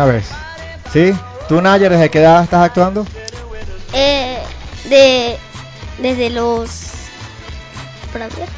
[0.00, 0.24] Una vez.
[0.94, 1.14] ¿Sí?
[1.46, 3.06] ¿Tú, Nayer, desde qué edad estás actuando?
[3.92, 4.38] Eh,
[4.88, 5.36] de,
[5.98, 6.70] desde los...
[8.10, 8.48] para ver,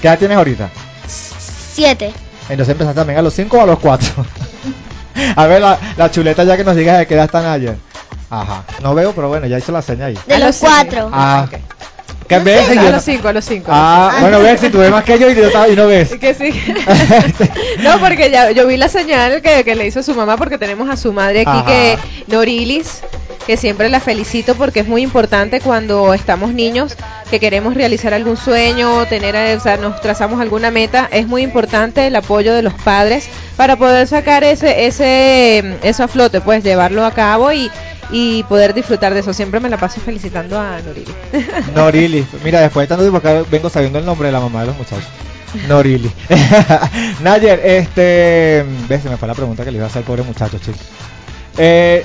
[0.00, 0.70] ¿Qué edad tienes ahorita?
[1.06, 2.14] siete.
[2.48, 4.24] Entonces empezaste también a los 5 o a los 4.
[5.36, 7.76] a ver, la, la chuleta ya que nos digas de qué edad está Nayer.
[8.30, 8.64] Ajá.
[8.80, 10.18] No veo, pero bueno, ya hizo la seña ahí.
[10.26, 11.10] De A los cuatro.
[11.12, 11.46] Ah.
[12.30, 12.70] ¿Qué ves?
[12.70, 13.72] a yo los cinco, a los cinco.
[13.74, 16.14] Ah, bueno, ves, si tú ves más que yo y, yo, y no ves.
[16.14, 16.52] Que sí.
[17.82, 20.88] no, porque ya yo vi la señal que, que le hizo su mamá porque tenemos
[20.88, 21.66] a su madre aquí Ajá.
[21.66, 21.98] que
[22.28, 23.00] Norilis,
[23.48, 26.96] que siempre la felicito porque es muy importante cuando estamos niños
[27.32, 31.42] que queremos realizar algún sueño, tener, eh, o sea, nos trazamos alguna meta, es muy
[31.42, 36.62] importante el apoyo de los padres para poder sacar ese ese eso a flote, pues
[36.62, 37.72] llevarlo a cabo y
[38.12, 39.32] y poder disfrutar de eso.
[39.32, 41.14] Siempre me la paso felicitando a Norilis.
[41.74, 42.26] Norili.
[42.44, 44.76] Mira, después de tanto tiempo acá vengo sabiendo el nombre de la mamá de los
[44.76, 45.08] muchachos.
[45.68, 46.10] Norili.
[47.22, 48.64] Nayer, este.
[48.88, 49.02] ¿Ves?
[49.02, 50.78] Se me fue la pregunta que le iba a hacer al pobre muchacho, chico.
[51.58, 52.04] Eh,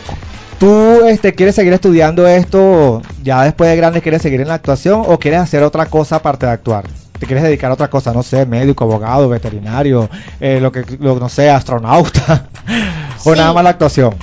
[0.60, 4.02] ¿Tú este, quieres seguir estudiando esto ya después de grande?
[4.02, 6.86] ¿Quieres seguir en la actuación o quieres hacer otra cosa aparte de actuar?
[7.20, 8.14] ¿Te quieres dedicar a otra cosa?
[8.14, 12.48] No sé, médico, abogado, veterinario, eh, lo que, lo, no sé, astronauta.
[13.26, 13.38] o Sí.
[13.38, 14.16] nada más la actuación.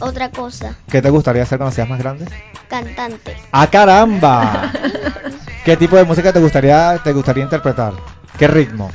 [0.00, 2.26] Otra cosa, ¿Qué te gustaría hacer cuando seas más grande?
[2.68, 3.36] cantante.
[3.50, 4.70] ¡Ah, caramba!
[5.64, 7.94] ¿Qué tipo de música te gustaría, te gustaría interpretar?
[8.38, 8.90] ¿Qué ritmo?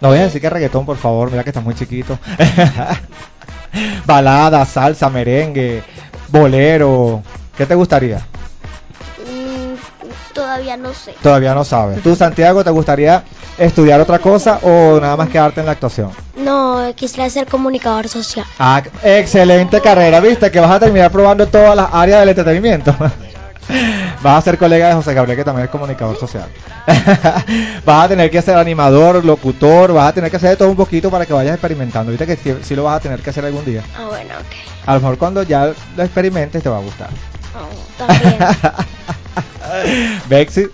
[0.00, 2.18] No voy a decir que reggaetón, por favor, mira que estás muy chiquito.
[4.06, 5.82] Balada, salsa, merengue,
[6.28, 7.22] bolero.
[7.56, 8.20] ¿Qué te gustaría?
[10.32, 11.14] Todavía no sé.
[11.22, 12.02] Todavía no sabes.
[12.02, 13.24] ¿Tú, Santiago, te gustaría
[13.58, 16.10] estudiar otra cosa o nada más quedarte en la actuación?
[16.36, 18.46] No, quisiera ser comunicador social.
[18.58, 22.94] Ah, excelente carrera, viste que vas a terminar probando todas las áreas del entretenimiento.
[24.22, 26.48] Vas a ser colega de José Gabriel, que también es comunicador social.
[27.84, 30.76] vas a tener que ser animador, locutor, vas a tener que hacer de todo un
[30.76, 32.10] poquito para que vayas experimentando.
[32.12, 33.82] Viste que sí, sí lo vas a tener que hacer algún día.
[33.96, 34.86] Ah, bueno, ok.
[34.86, 37.08] A lo mejor cuando ya lo experimentes te va a gustar.
[37.54, 38.38] Oh, también.
[40.28, 40.70] Bexi, Eh,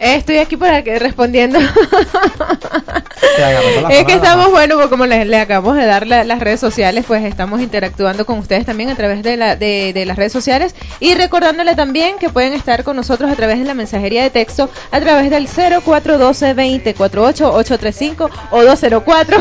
[0.00, 1.58] Estoy aquí para que respondiendo.
[3.90, 7.04] es que estamos, bueno, pues como les, le acabamos de dar la- las redes sociales,
[7.06, 10.74] pues estamos interactuando con ustedes también a través de, la, de, de las redes sociales
[11.00, 14.70] y recordándole también que pueden estar con nosotros a través de la mensajería de texto
[14.90, 19.36] a través del 0412 20 48 835 o 204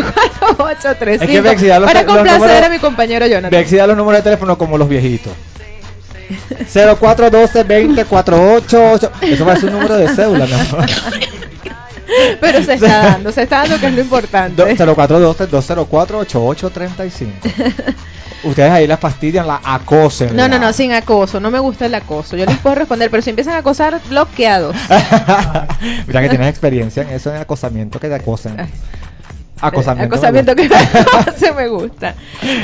[0.58, 3.52] 4835 Es que, los- para complacer números- a mi compañero Jonathan.
[3.52, 5.32] Bexi da los números de teléfono como los viejitos.
[6.72, 10.86] 0412 20 48 Eso parece un número de cédula, mi amor.
[12.40, 14.62] Pero se está dando, se está dando que es lo importante.
[14.64, 17.34] 0412 204 8835
[18.44, 20.36] Ustedes ahí las fastidian, la acosen.
[20.36, 21.40] No, no, no, sin acoso.
[21.42, 22.38] No me gusta el acoso.
[22.38, 24.76] Yo les puedo responder, pero si empiezan a acosar, bloqueados.
[26.08, 28.56] Mira que tienes experiencia en eso, en acosamiento, que te acosen.
[29.62, 30.16] Acosamiento.
[30.16, 30.70] Acosamiento que
[31.38, 32.16] se me gusta.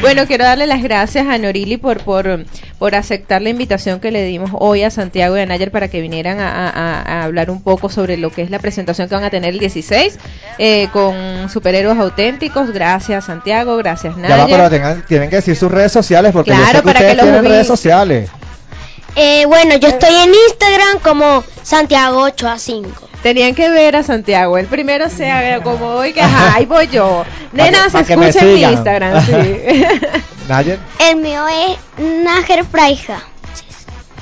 [0.02, 2.46] Bueno, quiero darle las gracias a Norili por, por,
[2.80, 6.00] por aceptar la invitación que le dimos hoy a Santiago y a Nayer para que
[6.02, 9.24] vinieran a, a- a hablar un poco sobre lo que es la presentación que van
[9.26, 10.18] a tener el 16
[10.58, 12.72] eh, con superhéroes auténticos.
[12.72, 13.76] Gracias, Santiago.
[13.78, 14.56] Gracias, Ya va, Nayer.
[14.58, 17.06] pero tengan- tienen que decir sus redes sociales porque yo Claro, sé que para que
[17.08, 18.30] ustedes tienen redes sociales.
[19.18, 23.10] Eh, bueno, yo estoy en Instagram como Santiago 8 a 5.
[23.26, 24.56] Tenían que ver a Santiago.
[24.60, 27.26] El primero se haga como hoy que ajá, ahí voy yo.
[27.54, 28.62] Nena, se escucha en mi.
[28.62, 29.32] Instagram, sí.
[30.48, 30.78] Nayer.
[31.10, 33.24] El mío es Nájer Praija.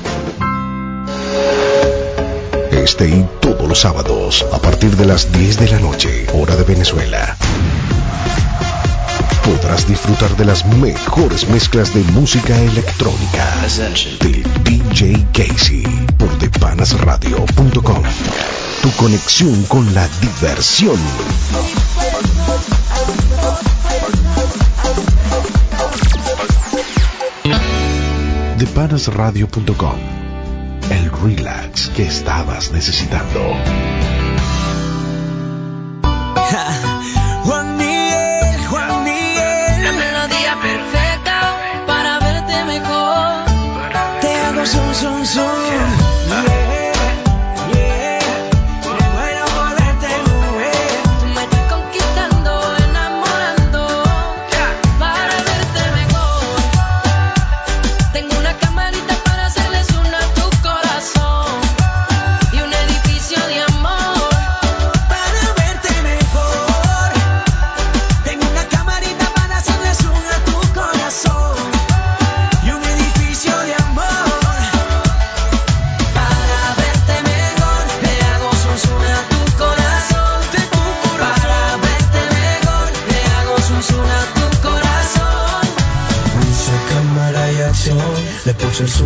[2.71, 6.65] Este y todos los sábados, a partir de las 10 de la noche, hora de
[6.65, 7.37] Venezuela.
[9.45, 13.55] Podrás disfrutar de las mejores mezclas de música electrónica
[14.21, 15.83] del DJ Casey
[16.17, 18.03] por depanasradio.com.
[18.81, 20.99] Tu conexión con la diversión.
[28.61, 29.99] depanasradio.com.
[30.91, 33.41] El relax que estabas necesitando.
[37.45, 39.83] Juan Miguel, Juan Miguel.
[39.83, 43.45] La melodía perfecta para verte mejor.
[44.21, 46.60] Te hago son, son, son.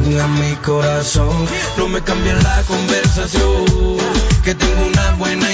[0.04, 1.46] mi corazón.
[1.76, 3.64] No me cambies la conversación,
[4.42, 5.53] que tengo una buena idea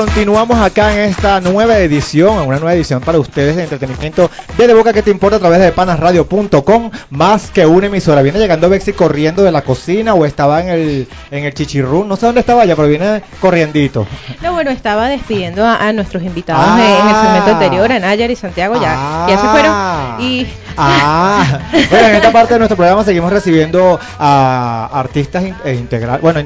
[0.00, 4.66] continuamos acá en esta nueva edición, en una nueva edición para ustedes de entretenimiento de
[4.66, 8.20] De Boca que te importa a través de panasradio.com, más que una emisora.
[8.20, 12.16] Viene llegando Bexi corriendo de la cocina o estaba en el, en el chichirrún, no
[12.16, 14.06] sé dónde estaba ya, pero viene corriendito.
[14.42, 16.78] No, bueno, estaba despidiendo a, a nuestros invitados Ah.
[16.78, 20.20] en, en el segmento anterior, a Nayar y Santiago, ya, ya se fueron.
[20.20, 21.58] Y Ah,
[21.90, 26.20] bueno, en esta parte de nuestro programa seguimos recibiendo a artistas in- eh, integrales.
[26.20, 26.40] Bueno,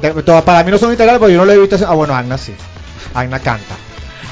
[0.45, 1.77] para mí no son integrales porque yo no lo he visto.
[1.89, 2.55] Ah, bueno, Agna sí.
[3.15, 3.75] Agna canta.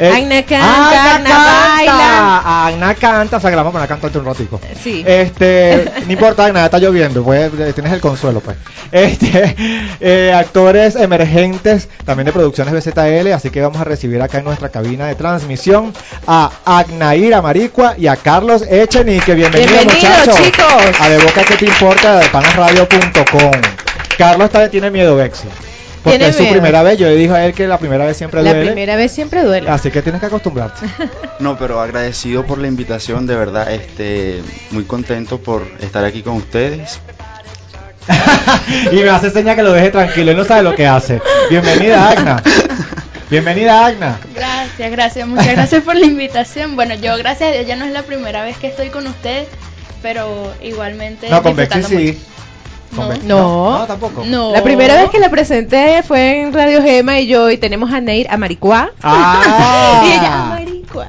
[0.01, 1.39] Eh, Agna canta, Agna
[1.77, 2.67] baila.
[2.69, 4.61] Agna canta, o sea que la vamos a poner a cantarte un ratico.
[4.81, 5.03] sí.
[5.05, 8.57] Este, no importa, Agna, está lloviendo, pues, eh, tienes el consuelo, pues.
[8.93, 9.57] Este,
[10.01, 14.69] eh, actores emergentes, también de producciones BZL, así que vamos a recibir acá en nuestra
[14.69, 15.93] cabina de transmisión
[16.29, 19.35] a Agnaira Maricua y a Carlos Echenique.
[19.35, 20.45] Bienvenidos, Bienvenidos, muchachos.
[20.45, 21.01] chicos.
[21.01, 23.51] A De Boca que te importa, de panasradio.com.
[24.17, 25.49] Carlos también tiene miedo, Bexi.
[26.03, 26.55] Porque Tiene es su miedo.
[26.55, 28.67] primera vez, yo le dije a él que la primera vez siempre la duele.
[28.67, 29.69] primera vez siempre duele.
[29.69, 30.87] Así que tienes que acostumbrarte.
[31.41, 36.35] No, pero agradecido por la invitación, de verdad, este, muy contento por estar aquí con
[36.35, 36.99] ustedes.
[38.93, 41.21] y me hace seña que lo deje tranquilo, él no sabe lo que hace.
[41.51, 42.43] Bienvenida, Agna.
[43.31, 44.19] Bienvenida, Agna.
[44.35, 46.75] Gracias, gracias, muchas gracias por la invitación.
[46.75, 49.47] Bueno, yo gracias a Dios ya no es la primera vez que estoy con ustedes,
[50.03, 51.95] pero igualmente No, con Bexi sí.
[51.97, 52.19] mucho.
[52.97, 53.09] No.
[53.25, 53.79] No.
[53.81, 54.25] no, tampoco.
[54.27, 54.53] No.
[54.53, 58.01] La primera vez que la presenté fue en Radio Gema y yo, y tenemos a
[58.01, 58.91] Neir Amaricua.
[59.03, 60.03] Ah.
[60.05, 61.07] y ella, Amaricua.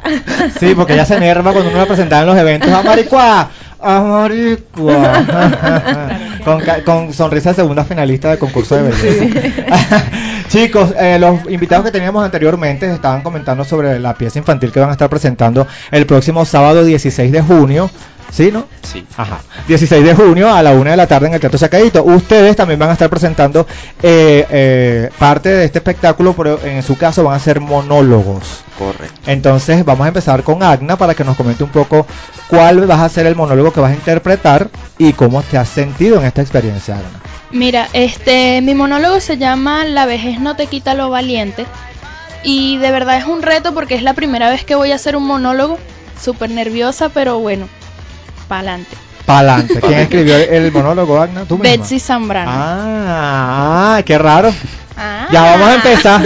[0.59, 2.69] Sí, porque ella se enerva cuando uno la presentaba en los eventos.
[2.71, 3.49] ¡Amaricua!
[3.81, 5.13] ¡Amaricua!
[6.45, 10.03] con, ca- con sonrisa de segunda finalista del concurso de belleza.
[10.49, 14.89] Chicos, eh, los invitados que teníamos anteriormente estaban comentando sobre la pieza infantil que van
[14.89, 17.89] a estar presentando el próximo sábado 16 de junio.
[18.31, 18.65] ¿Sí, no?
[18.83, 19.05] Sí.
[19.17, 19.41] Ajá.
[19.67, 22.03] 16 de junio a la una de la tarde en el Teatro Sacadito.
[22.03, 23.65] Ustedes también van a estar presentando
[24.01, 28.61] eh, eh, parte de este espectáculo, pero en su caso van a ser monólogos.
[28.77, 29.19] Correcto.
[29.25, 32.05] Entonces vamos a empezar con Agna para que nos comente un poco
[32.47, 36.19] cuál vas a ser el monólogo que vas a interpretar y cómo te has sentido
[36.19, 37.19] en esta experiencia, Agna.
[37.51, 41.65] Mira, este, mi monólogo se llama La vejez no te quita lo valiente
[42.43, 45.15] y de verdad es un reto porque es la primera vez que voy a hacer
[45.15, 45.77] un monólogo,
[46.21, 47.67] súper nerviosa, pero bueno,
[48.49, 48.97] pa'lante.
[49.25, 49.79] Pa'lante.
[49.79, 51.45] ¿Quién escribió el monólogo, Agna?
[51.45, 51.69] ¿Tú misma?
[51.77, 52.51] Betsy Zambrano.
[52.51, 54.51] Ah, ah, qué raro.
[54.97, 55.27] Ah.
[55.31, 56.21] Ya vamos a empezar.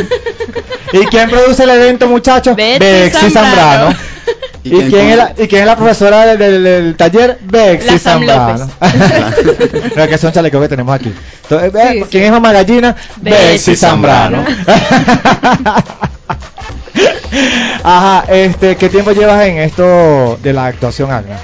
[0.93, 2.55] ¿Y quién produce el evento, muchachos?
[2.55, 3.91] Betsy Zambrano.
[3.91, 3.95] Zambrano.
[4.65, 7.37] ¿Y, quién es la, ¿Y quién es la profesora del, del- del taller?
[7.41, 8.65] Bexy Zambrano.
[9.97, 11.13] no, que son chalecos que tenemos aquí.
[11.43, 12.95] Entonces, ve, Sí, ¿Quién es mamá gallina?
[13.17, 14.45] Betsy Bexy Zambrano.
[17.83, 21.37] Ajá, este, ¿qué tiempo llevas en esto de la actuación, Agna?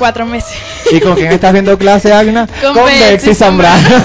[0.00, 0.56] Cuatro meses.
[0.90, 2.48] ¿Y con quién estás viendo clase, Agna?
[2.62, 3.86] Con Bexy Betsy Zambrano.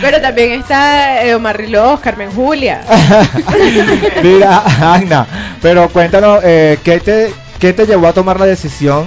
[0.00, 2.82] Pero también está eh, Omar Rilós, Carmen Julia.
[4.22, 4.62] Mira,
[4.94, 5.26] Agna,
[5.60, 9.06] pero cuéntanos, eh, ¿qué, te, ¿qué te llevó a tomar la decisión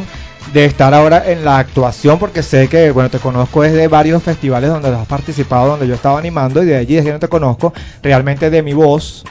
[0.52, 2.20] de estar ahora en la actuación?
[2.20, 6.20] Porque sé que, bueno, te conozco desde varios festivales donde has participado, donde yo estaba
[6.20, 7.74] animando, y de allí es que no te conozco.
[8.04, 9.24] Realmente de mi voz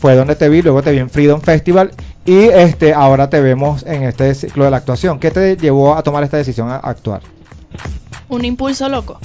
[0.00, 1.90] fue donde te vi, luego te vi en Freedom Festival,
[2.24, 5.18] y este ahora te vemos en este ciclo de la actuación.
[5.18, 7.22] ¿Qué te llevó a tomar esta decisión a actuar?
[8.28, 9.18] Un impulso loco.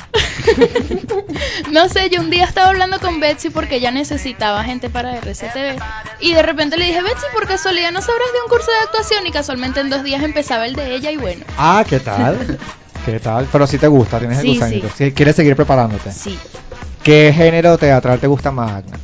[1.71, 5.79] no sé, yo un día estaba hablando con Betsy porque ella necesitaba gente para RCTV.
[6.21, 9.27] Y de repente le dije, Betsy, por casualidad no sabrás de un curso de actuación.
[9.27, 12.57] Y casualmente en dos días empezaba el de ella y bueno, Ah, ¿qué tal?
[13.05, 13.47] ¿Qué tal?
[13.51, 14.87] Pero si te gusta, tienes el Sí, gusanito.
[14.89, 15.05] sí.
[15.05, 16.11] Si quieres seguir preparándote.
[16.11, 16.37] sí.
[17.03, 18.97] ¿Qué género teatral te gusta más, Agna?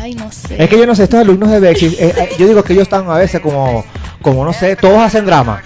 [0.00, 0.62] Ay, no sé.
[0.62, 2.84] Es que yo no sé, estos alumnos de Bexi, eh, eh, yo digo que ellos
[2.84, 3.84] están a veces como,
[4.22, 5.62] como no sé, todos hacen drama.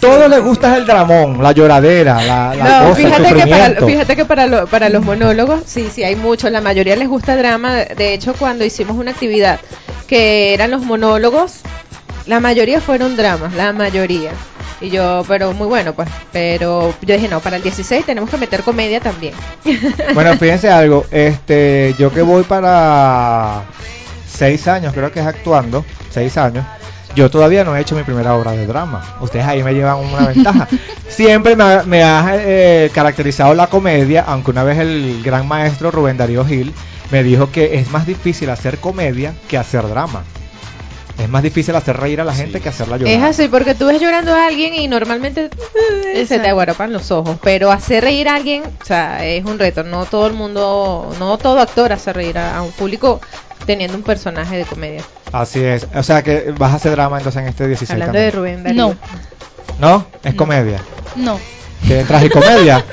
[0.00, 3.86] Todos les gusta el dramón, la lloradera, la, la No, cosa, el fíjate que, para,
[3.86, 6.48] fíjate que para, lo- para los monólogos, sí, sí, hay mucho.
[6.50, 7.74] La mayoría les gusta drama.
[7.78, 9.58] De hecho, cuando hicimos una actividad
[10.06, 11.62] que eran los monólogos,
[12.28, 14.32] la mayoría fueron dramas, la mayoría.
[14.80, 16.08] Y yo, pero muy bueno, pues.
[16.30, 19.34] Pero yo dije, no, para el 16 tenemos que meter comedia también.
[20.14, 23.62] Bueno, fíjense algo, este, yo que voy para
[24.26, 26.64] seis años, creo que es actuando, seis años,
[27.14, 29.16] yo todavía no he hecho mi primera obra de drama.
[29.20, 30.68] Ustedes ahí me llevan una ventaja.
[31.08, 35.90] Siempre me ha, me ha, eh, caracterizado la comedia, aunque una vez el gran maestro
[35.90, 36.72] Rubén Darío Gil
[37.10, 40.24] me dijo que es más difícil hacer comedia que hacer drama.
[41.18, 43.12] Es más difícil hacer reír a la gente que hacerla llorar.
[43.12, 45.50] Es así, porque tú ves llorando a alguien y normalmente
[46.14, 47.36] eh, se te aguaropan los ojos.
[47.42, 49.82] Pero hacer reír a alguien, o sea, es un reto.
[49.82, 53.20] No todo el mundo, no todo actor hace reír a, a un público
[53.66, 55.02] teniendo un personaje de comedia.
[55.32, 55.86] Así es.
[55.94, 58.30] O sea que vas a hacer drama entonces en este 16 Hablando también.
[58.30, 58.86] de Rubén Darío.
[58.86, 58.96] No,
[59.80, 60.06] ¿No?
[60.22, 60.80] Es comedia.
[61.16, 61.38] no.
[61.86, 62.84] ¿Qué tragicomedia?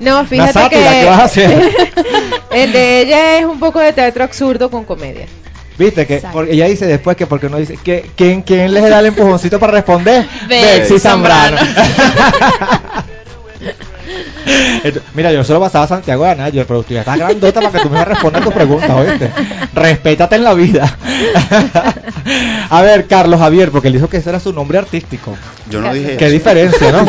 [0.00, 1.72] No, fíjate sátira, que ¿qué vas a hacer?
[2.52, 5.26] el de ella es un poco de teatro absurdo con comedia.
[5.78, 9.00] Viste que porque ella dice después que porque no dice que quién quién les da
[9.00, 11.56] el empujoncito para responder Betsy Zambrano.
[15.14, 17.80] Mira, yo solo pasaba a Santiago de Anayo, pero tú ya estás grandota para que
[17.80, 19.30] tú me respondas tus preguntas, ¿oíste?
[19.72, 20.96] Respétate en la vida.
[22.70, 25.34] a ver, Carlos Javier, porque él dijo que ese era su nombre artístico.
[25.70, 26.34] Yo no dije Qué eso.
[26.34, 27.06] diferencia, ¿no?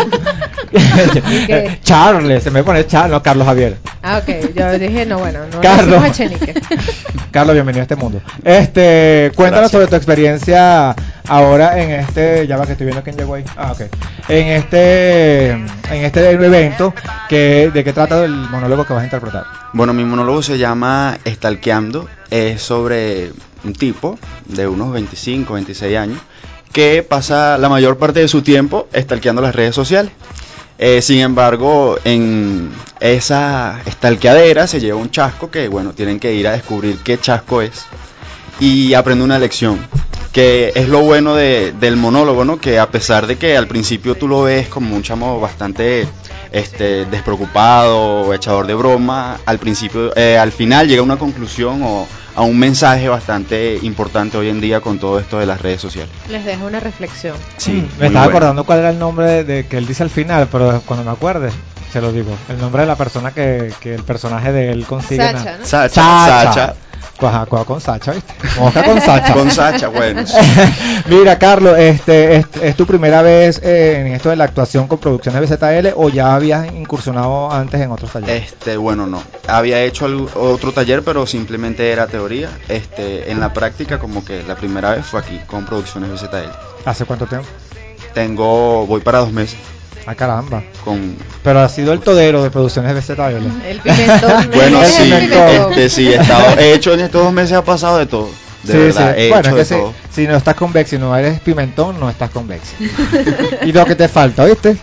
[1.48, 1.80] qué?
[1.84, 3.78] Charles, se me pone Charles, no, Carlos Javier.
[4.08, 4.54] Ah, ok.
[4.54, 6.12] Yo dije, no, bueno, no Carlos.
[6.12, 6.54] Chenique.
[7.32, 8.22] Carlos, bienvenido a este mundo.
[8.44, 9.72] Este, cuéntanos Gracias.
[9.72, 10.96] sobre tu experiencia
[11.28, 13.44] ahora en este, ya va que estoy viendo quién llegó ahí.
[13.58, 13.82] Ah, ok.
[14.30, 16.94] En este, en este evento,
[17.28, 19.44] que, ¿de qué trata el monólogo que vas a interpretar?
[19.74, 22.08] Bueno, mi monólogo se llama Estalqueando.
[22.30, 23.32] Es sobre
[23.64, 26.20] un tipo de unos 25, 26 años
[26.72, 30.12] que pasa la mayor parte de su tiempo estalqueando las redes sociales.
[30.77, 36.48] Eh, sin embargo, en esa estalqueadera se lleva un chasco que, bueno, tienen que ir
[36.48, 37.86] a descubrir qué chasco es
[38.60, 39.79] y aprende una lección.
[40.34, 42.58] Que es lo bueno de- del monólogo, ¿no?
[42.60, 46.05] Que a pesar de que al principio tú lo ves como un chamo bastante
[46.56, 52.08] este, despreocupado, echador de broma, al principio, eh, al final llega a una conclusión o
[52.36, 56.12] a un mensaje bastante importante hoy en día con todo esto de las redes sociales.
[56.30, 57.36] Les dejo una reflexión.
[57.58, 58.38] Sí, Mm, me estaba bueno.
[58.38, 61.12] acordando cuál era el nombre de, de que él dice al final, pero cuando me
[61.12, 61.50] acuerde,
[61.94, 62.36] se lo digo.
[62.50, 65.24] El nombre de la persona que, que el personaje de él consigue.
[65.24, 65.66] Sacha, ¿no?
[65.66, 66.44] Sacha, Sacha.
[66.54, 66.76] Sacha.
[67.18, 68.34] Cuaja, cuaja con Sacha, ¿viste?
[68.60, 69.34] Mosca con Sacha.
[69.34, 70.24] Con Sacha, bueno.
[71.08, 74.98] Mira, Carlos, este, es, es tu primera vez eh, en esto de la actuación con
[74.98, 78.52] producciones BZL o ya habías incursionado antes en otros talleres?
[78.52, 79.22] Este, bueno, no.
[79.48, 82.50] Había hecho algo- otro taller, pero simplemente era teoría.
[82.68, 86.50] Este, en la práctica, como que la primera vez fue aquí con Producciones BZL.
[86.86, 87.48] ¿Hace cuánto tiempo?
[88.14, 89.58] Tengo, voy para dos meses
[90.08, 90.64] Ah, caramba.
[90.84, 91.16] con.
[91.44, 93.22] Pero ha sido el todero de producciones BZL.
[93.66, 94.50] El pimentón.
[94.54, 95.72] Bueno, el sí, pimentón.
[95.72, 98.30] este, sí, he estado, he hecho en estos dos meses ha pasado de todo.
[98.64, 99.22] De Sí, verdad, sí.
[99.22, 99.94] he Bueno, hecho es que de si, todo.
[100.12, 102.76] si no estás con Bexi, no eres pimentón, no estás con Bexi.
[103.64, 104.78] y lo que te falta, ¿viste?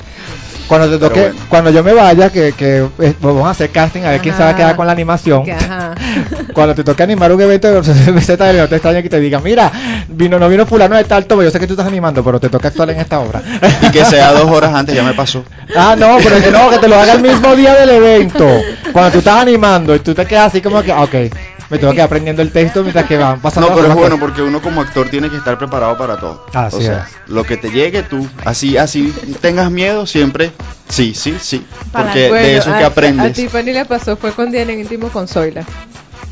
[0.69, 1.41] Cuando te toque, bueno.
[1.49, 4.43] cuando yo me vaya, que, que eh, vamos a hacer casting a ver quién se
[4.43, 5.45] va a quedar con la animación.
[5.45, 5.95] Que, ajá.
[6.53, 9.71] Cuando te toque animar un evento de BZL, no te extraña que te diga, mira,
[10.09, 12.49] vino, no vino fulano de tal tomo, yo sé que tú estás animando, pero te
[12.49, 13.43] toca actuar en esta obra.
[13.83, 15.45] Y que sea dos horas antes, ya me pasó.
[15.75, 18.47] Ah, no, pero que no, que te lo haga el mismo día del evento.
[18.93, 21.15] Cuando tú estás animando y tú te quedas así como que, ok,
[21.73, 24.19] me tengo que ir aprendiendo el texto mientras que van pasando No, pero es bueno
[24.21, 26.45] porque uno como actor tiene que estar preparado para todo.
[26.53, 30.53] Así o sea, lo que te llegue tú, así, así tengas miedo siempre,
[30.89, 31.67] sí, sí, sí.
[31.91, 33.33] Porque Bueno, de eso es a- que A, aprendes.
[33.33, 35.65] Tiffany le pasó fue con Diana en Íntimo con Zoila.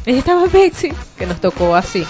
[0.07, 2.07] Ella estaba Bexi, que nos tocó así.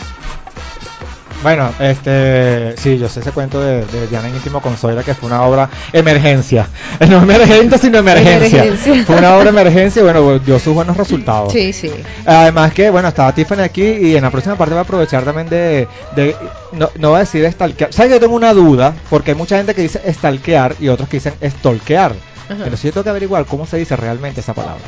[1.42, 5.14] Bueno, este, sí, yo sé ese cuento de, de Diana en Íntimo con Zoila, que
[5.14, 6.68] fue una obra emergencia.
[7.08, 8.64] No emergente, sino emergencia.
[8.64, 9.04] Emergencia.
[9.06, 11.52] Fue una obra emergencia y bueno, dio sus buenos resultados.
[11.52, 11.90] Sí, sí.
[12.26, 15.48] Además que, bueno, estaba Tiffany aquí y en la próxima parte va a aprovechar también
[15.48, 16.36] de, de
[16.72, 17.92] no, no va a decir stalkear.
[17.92, 18.94] ¿Sabes que yo tengo una duda?
[19.08, 22.12] Porque hay mucha gente que dice stalkear y otros que dicen stalkear.
[22.44, 22.54] Ajá.
[22.64, 24.84] Entonces yo tengo que averiguar cómo se dice realmente esa palabra.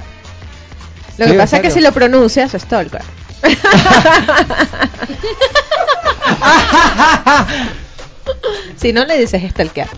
[1.17, 3.03] Lo Sí, que pasa es que si lo pronuncias, es stalker.
[8.77, 9.89] si no le dices stalkear.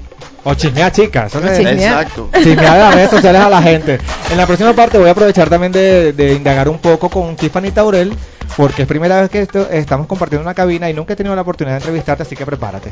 [0.47, 1.35] O chismea chicas.
[1.35, 2.03] Eso se- Chismear.
[2.03, 2.29] Exacto.
[2.35, 3.99] chismear las redes sociales a la gente.
[4.31, 7.71] En la próxima parte voy a aprovechar también de, de indagar un poco con Tiffany
[7.71, 8.13] Taurel,
[8.57, 11.43] porque es primera vez que esto- estamos compartiendo una cabina y nunca he tenido la
[11.43, 12.91] oportunidad de entrevistarte, así que prepárate.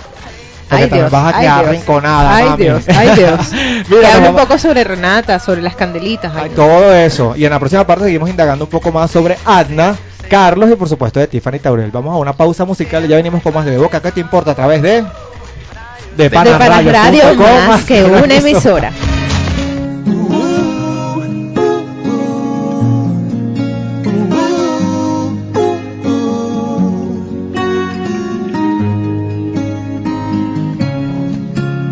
[0.69, 2.37] Porque Ay, también Dios, vas a ay, quedar rinconada.
[2.37, 2.63] Ay, mami.
[2.65, 3.51] Dios, ay, Dios.
[3.89, 6.33] Mira, un poco sobre Renata, sobre las candelitas.
[6.37, 7.35] ay, todo eso.
[7.35, 10.89] Y en la próxima parte seguimos indagando un poco más sobre Adna, Carlos y por
[10.89, 11.91] supuesto de Tiffany Taurel.
[11.91, 14.01] Vamos a una pausa musical y ya venimos con más de boca.
[14.01, 14.53] ¿Qué te importa?
[14.53, 15.03] A través de...
[16.17, 17.35] De De Panas Radio,
[17.69, 18.93] más que una emisora.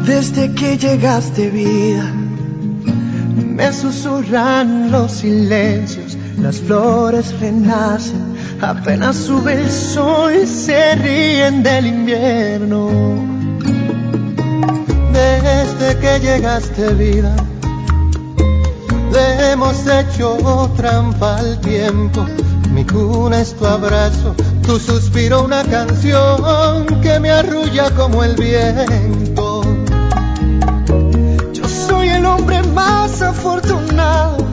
[0.04, 2.12] Desde que llegaste vida,
[3.34, 12.90] me susurran los silencios, las flores renacen, apenas sube el sol, se ríen del invierno.
[15.12, 17.34] Desde que llegaste vida,
[19.12, 22.24] le hemos hecho trampa al tiempo.
[22.72, 29.62] Mi cuna es tu abrazo, tu suspiro una canción que me arrulla como el viento.
[31.52, 34.49] Yo soy el hombre más afortunado.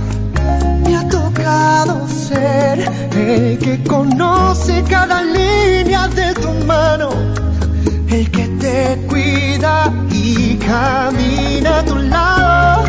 [1.48, 2.80] Ser
[3.16, 7.10] el que conoce cada línea de tu mano,
[8.10, 12.84] el que te cuida y camina a tu lado.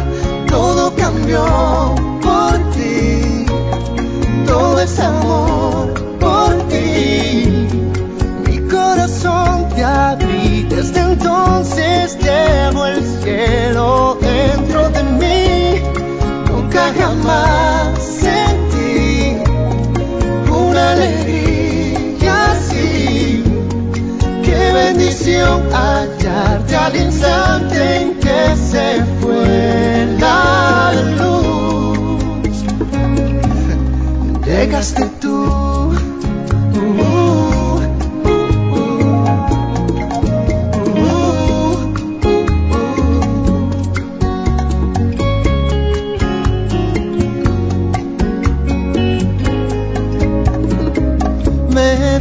[0.48, 3.46] Todo cambió por ti,
[4.44, 7.68] todo es amor por ti.
[8.44, 15.82] Mi corazón te abrí, desde entonces llevo el cielo dentro de mí.
[16.50, 18.18] Nunca jamás
[20.98, 23.42] alegría así.
[24.44, 32.64] Qué bendición hallarte al instante en que se fue la luz.
[34.44, 35.17] Llegaste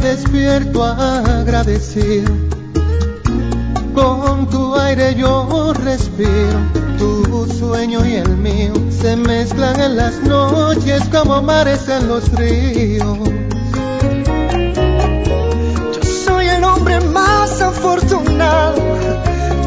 [0.02, 2.32] Despierto agradecido.
[3.94, 6.58] Con tu aire yo respiro.
[6.98, 13.18] Tu sueño y el mío se mezclan en las noches como mares en los ríos.
[15.94, 18.80] Yo soy el hombre más afortunado.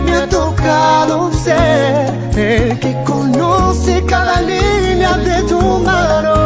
[0.06, 6.41] Me ha tocado ser el que conoce cada línea de tu mano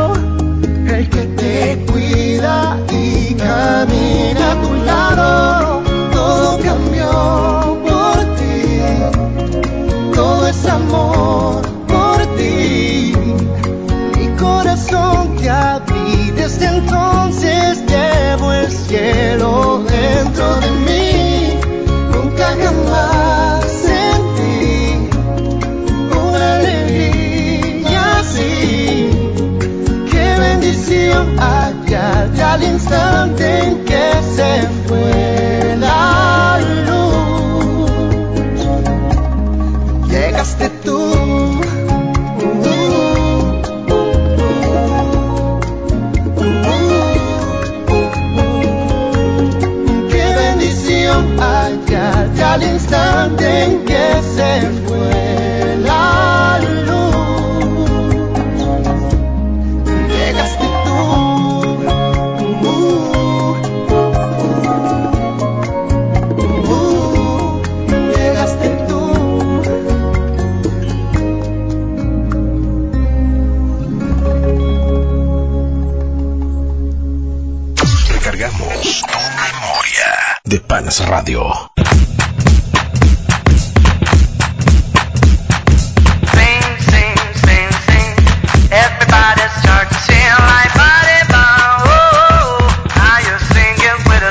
[5.16, 8.82] Todo cambió por ti,
[10.14, 13.14] todo es amor por ti.
[14.18, 21.60] Mi corazón te abrí, desde entonces llevo el cielo dentro de mí.
[22.12, 25.10] Nunca jamás sentí
[26.12, 29.10] una alegría así.
[30.12, 34.75] Qué bendición hallarte al instante en que se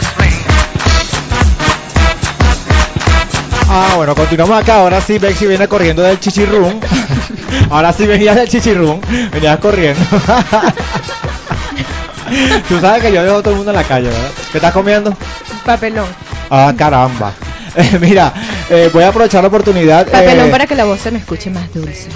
[0.00, 0.44] swing.
[3.68, 4.76] Ah, bueno, continuamos acá.
[4.76, 6.80] Ahora sí, Bexy viene corriendo del chichirrún.
[7.70, 9.00] Ahora sí venías del chichirrún.
[9.32, 10.00] Venías corriendo.
[12.68, 14.30] Tú sabes que yo dejo a todo el mundo en la calle, ¿verdad?
[14.50, 15.16] ¿Qué estás comiendo?
[15.64, 16.23] Papelón.
[16.56, 17.32] Ah, caramba.
[18.00, 18.32] mira,
[18.70, 20.06] eh, voy a aprovechar la oportunidad.
[20.06, 22.06] Papelón eh, para que la voz se me escuche más dulce.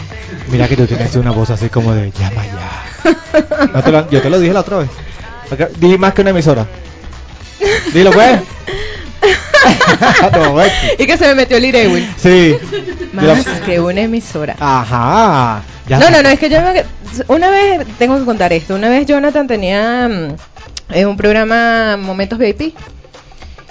[0.51, 3.66] Mira que tú tienes una voz así como de llama ya.
[3.74, 4.88] No te lo- yo te lo dije la otra vez.
[5.51, 6.66] Acá- Di más que una emisora.
[7.92, 8.40] Dilo pues.
[10.33, 10.87] No, Bexy.
[10.98, 12.09] y que se me metió el Irewil.
[12.16, 12.57] Sí.
[13.12, 14.55] Más que una emisora.
[14.61, 15.62] Ajá.
[15.88, 16.85] Ya no, no, no, es que yo me-
[17.29, 18.74] una vez tengo que contar esto.
[18.77, 22.74] Una vez Jonathan tenía mm, eh, un programa Momentos VIP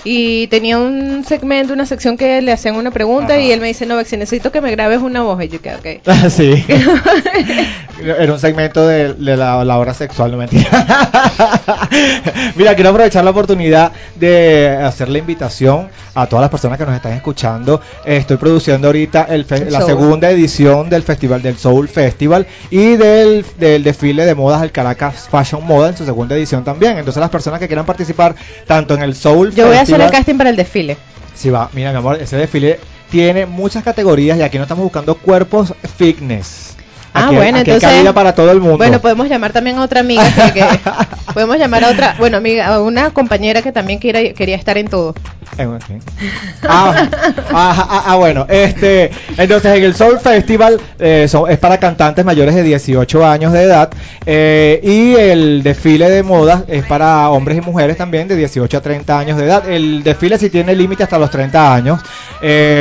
[0.03, 3.41] y tenía un segmento, una sección que le hacían una pregunta Ajá.
[3.41, 5.43] y él me dice, no, Bexy, necesito que me grabes una voz.
[5.43, 6.01] Y yo, que ok.
[6.07, 6.63] Ah, sí.
[8.01, 10.69] Era un segmento de, de la, la hora sexual, no mentira.
[12.55, 16.95] Mira, quiero aprovechar la oportunidad de hacer la invitación a todas las personas que nos
[16.95, 17.81] están escuchando.
[18.05, 22.95] Estoy produciendo ahorita el fe- El la segunda edición del festival del Soul Festival y
[22.95, 26.97] del, del desfile de modas del Caracas Fashion Moda en su segunda edición también.
[26.97, 30.01] Entonces las personas que quieran participar tanto en el Soul Yo voy a hacer el
[30.01, 30.97] Festival casting para el desfile.
[31.35, 31.69] Sí, va.
[31.73, 32.79] Mira, mi amor, ese desfile
[33.11, 36.75] tiene muchas categorías y aquí no estamos buscando cuerpos fitness.
[37.13, 37.97] Ah, Aquí hay- bueno, aquí hay entonces.
[37.97, 38.77] cabida para todo el mundo.
[38.77, 40.23] Bueno, podemos llamar también a otra amiga
[40.53, 40.65] que, que-
[41.33, 44.87] podemos llamar a otra, bueno, amiga, a una compañera que también quiera, quería estar en
[44.87, 45.15] todo.
[45.57, 45.67] Eh,
[46.67, 47.09] ah,
[47.51, 52.53] ah, ah, ah, bueno, este, entonces en el Soul Festival eh, es para cantantes mayores
[52.55, 53.89] de 18 años de edad
[54.25, 58.81] eh, y el desfile de modas es para hombres y mujeres también de 18 a
[58.81, 59.67] 30 años de edad.
[59.67, 62.01] El desfile sí tiene límite hasta los 30 años.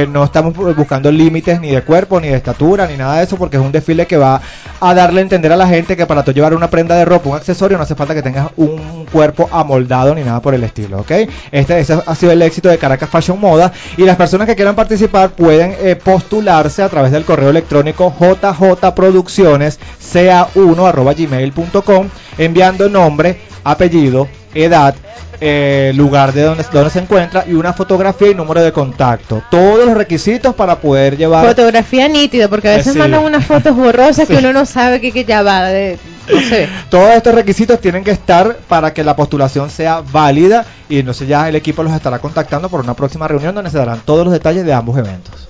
[0.09, 3.37] No estamos bu- buscando límites ni de cuerpo, ni de estatura, ni nada de eso,
[3.37, 4.41] porque es un desfile que va
[4.81, 7.31] a darle a entender a la gente que para tú llevar una prenda de ropa,
[7.31, 10.99] un accesorio, no hace falta que tengas un cuerpo amoldado ni nada por el estilo,
[11.01, 11.13] ¿ok?
[11.53, 13.73] Este, ese ha sido el éxito de Caracas Fashion Moda.
[13.97, 19.79] Y las personas que quieran participar pueden eh, postularse a través del correo electrónico jjproducciones
[20.12, 24.29] ca1 enviando nombre, apellido,
[24.64, 24.95] edad,
[25.40, 29.42] eh, lugar de donde, donde se encuentra y una fotografía y número de contacto.
[29.51, 32.99] Todos los requisitos para poder llevar Fotografía nítida, porque a Eh, veces sí.
[32.99, 34.33] mandan unas fotos borrosas Sí.
[34.35, 35.64] que uno no sabe que, que ya va.
[35.64, 35.99] De,
[36.33, 36.69] no sé.
[36.90, 41.49] Todos estos requisitos tienen que estar para que la postulación sea válida y entonces ya
[41.49, 44.64] el equipo los estará contactando por una próxima reunión donde se darán todos los detalles
[44.64, 45.49] de ambos eventos.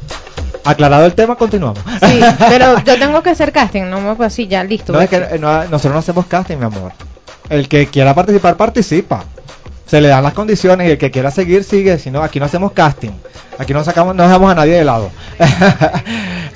[0.64, 1.78] Aclarado el tema, continuamos.
[2.00, 4.92] Sí, pero yo tengo que hacer casting, no me pues sí, ya listo.
[4.92, 6.90] No, es que eh, no- nosotros no hacemos casting, mi amor.
[7.48, 9.24] El que quiera participar, participa.
[9.86, 11.98] Se le dan las condiciones y el que quiera seguir, sigue.
[11.98, 13.12] Si no, aquí no hacemos casting.
[13.58, 15.10] Aquí no sacamos, no dejamos a nadie de lado.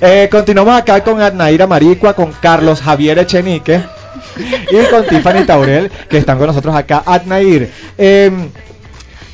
[0.03, 3.83] Eh, continuamos acá con Adnaira Maricua, con Carlos Javier Echenique
[4.71, 7.03] y con Tiffany Taurel, que están con nosotros acá.
[7.05, 8.49] Adnair, em,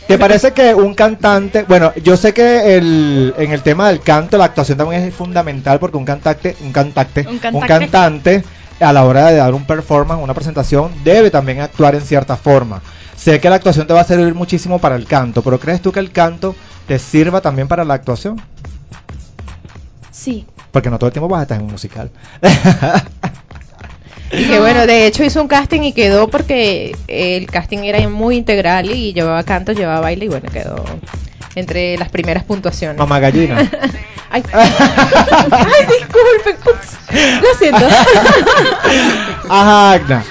[0.09, 4.37] ¿te parece que un cantante, bueno, yo sé que el, en el tema del canto,
[4.37, 8.43] la actuación también es fundamental porque un cantante, un cantante, Un un cantante.
[8.79, 12.81] A la hora de dar un performance, una presentación, debe también actuar en cierta forma.
[13.15, 15.91] Sé que la actuación te va a servir muchísimo para el canto, pero ¿crees tú
[15.91, 16.55] que el canto
[16.87, 18.41] te sirva también para la actuación?
[20.11, 20.45] Sí.
[20.71, 22.11] Porque no todo el tiempo vas a estar en un musical.
[24.31, 28.35] Y que bueno, de hecho hizo un casting y quedó porque el casting era muy
[28.35, 30.83] integral y llevaba canto, llevaba baile y bueno, quedó
[31.57, 32.97] entre las primeras puntuaciones.
[32.97, 33.57] Mamá gallina.
[34.29, 36.57] Ay, Ay, disculpen.
[36.65, 36.97] ups,
[37.41, 37.87] Lo siento.
[39.49, 40.23] Ajá, Agna.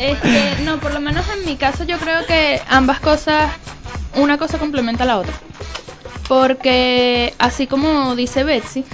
[0.00, 3.50] Este, no, por lo menos en mi caso yo creo que ambas cosas,
[4.16, 5.34] una cosa complementa a la otra.
[6.26, 8.84] Porque así como dice Betsy,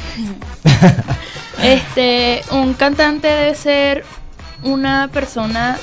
[1.63, 4.05] este, un cantante debe ser
[4.63, 5.79] una persona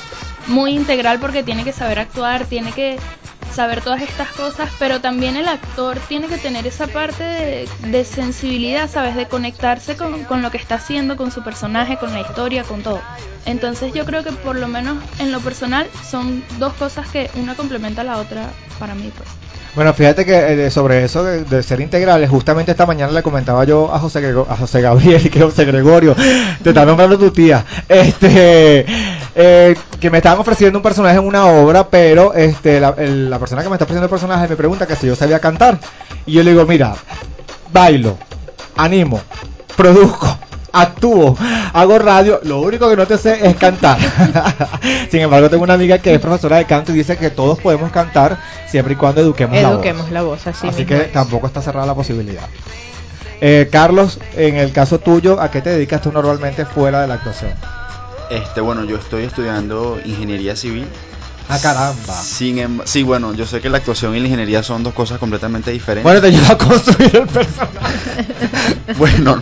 [0.48, 2.98] muy integral porque tiene que saber actuar, tiene que
[3.54, 8.06] saber todas estas cosas, pero también el actor tiene que tener esa parte de, de
[8.06, 9.15] sensibilidad, ¿sabes?
[9.15, 12.82] De conectarse con, con lo que está haciendo, con su personaje, con la historia, con
[12.82, 13.01] todo.
[13.45, 17.56] Entonces yo creo que por lo menos en lo personal son dos cosas que una
[17.56, 18.49] complementa a la otra
[18.80, 19.12] para mí.
[19.15, 19.40] Pues.
[19.73, 23.63] Bueno, fíjate que eh, sobre eso de, de ser integrales, justamente esta mañana le comentaba
[23.63, 26.13] yo a José, a José Gabriel que José Gregorio,
[26.62, 28.86] te está nombrando tu tía, este,
[29.34, 33.63] eh, que me estaban ofreciendo un personaje en una obra, pero este, la, la persona
[33.63, 35.79] que me está ofreciendo el personaje me pregunta que si yo sabía cantar.
[36.25, 36.93] Y yo le digo, mira,
[37.71, 38.17] bailo,
[38.75, 39.21] animo,
[39.77, 40.38] produzco,
[40.73, 41.38] actúo,
[41.73, 43.97] hago radio, lo único que no te sé es cantar.
[45.12, 47.91] Sin embargo, tengo una amiga que es profesora de canto y dice que todos podemos
[47.91, 50.63] cantar siempre y cuando eduquemos, Eduquemos la la voz, voz.
[50.63, 51.12] así, que es.
[51.12, 52.47] tampoco está cerrada la posibilidad.
[53.41, 57.15] Eh, Carlos, en el caso tuyo, ¿a qué te dedicas tú normalmente fuera de la
[57.15, 57.51] actuación?
[58.29, 60.88] Este, bueno, yo estoy estudiando ingeniería civil.
[61.54, 62.14] Ah, caramba.
[62.24, 65.20] Sin em- sí, bueno, yo sé que la actuación y la ingeniería son dos cosas
[65.20, 66.04] completamente diferentes.
[66.06, 68.94] Bueno, te ayuda a construir el personaje.
[68.98, 69.42] Bueno,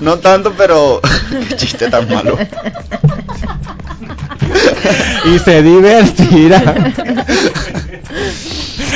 [0.00, 1.00] no tanto, pero
[1.48, 2.36] qué chiste tan malo.
[5.24, 6.74] y se divertirá.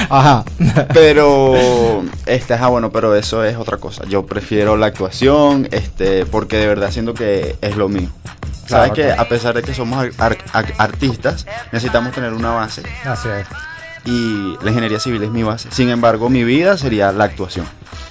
[0.09, 0.45] Ajá.
[0.93, 4.05] Pero este, ajá, bueno, pero eso es otra cosa.
[4.07, 8.09] Yo prefiero la actuación, este, porque de verdad siento que es lo mío.
[8.67, 12.83] Sabes que a pesar de que somos ar- ar- ar- artistas, necesitamos tener una base
[13.05, 13.47] Así es.
[14.07, 15.69] Y la ingeniería civil es mi base.
[15.73, 17.67] Sin embargo, mi vida sería la actuación.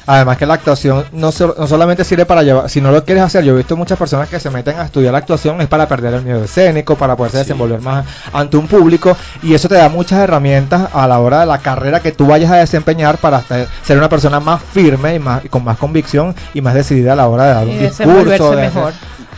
[0.07, 3.23] Además que la actuación no, so- no solamente sirve para llevar, si no lo quieres
[3.23, 5.87] hacer, yo he visto muchas personas que se meten a estudiar la actuación es para
[5.87, 9.89] perder el miedo escénico, para poderse desenvolver más ante un público y eso te da
[9.89, 13.41] muchas herramientas a la hora de la carrera que tú vayas a desempeñar para
[13.83, 17.15] ser una persona más firme y, más, y con más convicción y más decidida a
[17.15, 18.51] la hora de dar Y un discurso.
[18.51, 18.93] de- mejor.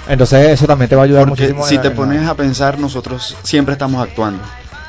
[0.09, 1.65] entonces eso también te va a ayudar Porque muchísimo.
[1.65, 4.43] si te pones a pensar, nosotros siempre estamos actuando.